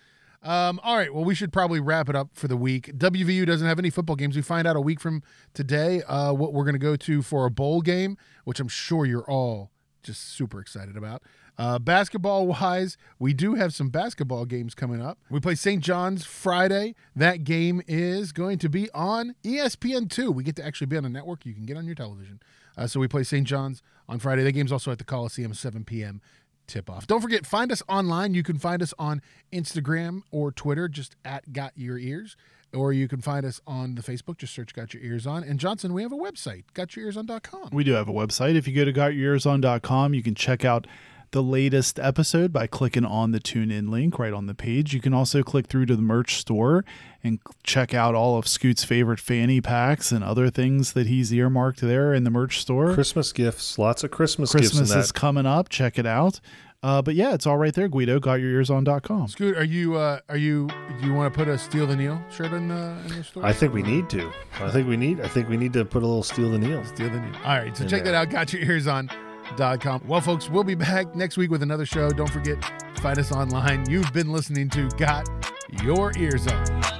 [0.43, 1.13] Um, all right.
[1.13, 2.97] Well, we should probably wrap it up for the week.
[2.97, 4.35] WVU doesn't have any football games.
[4.35, 5.23] We find out a week from
[5.53, 9.05] today uh, what we're going to go to for a bowl game, which I'm sure
[9.05, 9.71] you're all
[10.03, 11.23] just super excited about.
[11.57, 15.17] Uh, basketball wise, we do have some basketball games coming up.
[15.29, 15.83] We play St.
[15.83, 16.93] John's Friday.
[17.15, 20.33] That game is going to be on E ESPN2.
[20.33, 22.39] We get to actually be on a network you can get on your television.
[22.77, 23.45] Uh, so we play St.
[23.45, 24.43] John's on Friday.
[24.43, 26.21] That game's also at the Coliseum, 7 p.m
[26.67, 27.07] tip off.
[27.07, 28.33] Don't forget, find us online.
[28.33, 32.35] You can find us on Instagram or Twitter, just at Got Your Eers.
[32.73, 35.41] Or you can find us on the Facebook, just search Got Your Eers On.
[35.43, 37.69] And Johnson, we have a website, gotyoureerson.com.
[37.71, 38.55] We do have a website.
[38.55, 40.85] If you go to gotyoureerson.com, you can check out
[41.31, 44.93] the latest episode by clicking on the tune in link right on the page.
[44.93, 46.85] You can also click through to the merch store
[47.23, 51.81] and check out all of Scoot's favorite fanny packs and other things that he's earmarked
[51.81, 52.93] there in the merch store.
[52.93, 53.77] Christmas gifts.
[53.77, 55.69] Lots of Christmas, Christmas gifts in is coming up.
[55.69, 56.39] Check it out.
[56.83, 58.19] Uh, but yeah, it's all right there, Guido.
[58.19, 59.27] Gotyoureerson.com.
[59.29, 60.67] Scoot, are you, uh, are you,
[61.01, 63.43] do you want to put a Steal the Neal shirt in, uh, in your store?
[63.43, 64.31] I think we need to.
[64.61, 65.19] I think we need.
[65.19, 66.85] I think we need to put a little steal the Neal.
[66.85, 67.35] Steal the Neal.
[67.43, 68.13] All right, so In check there.
[68.13, 69.09] that out, Got Your Eers On.
[69.55, 70.01] Dot com.
[70.07, 72.09] Well, folks, we'll be back next week with another show.
[72.09, 72.57] Don't forget,
[72.99, 73.89] find us online.
[73.89, 75.27] You've been listening to Got
[75.83, 76.96] Your Eers On.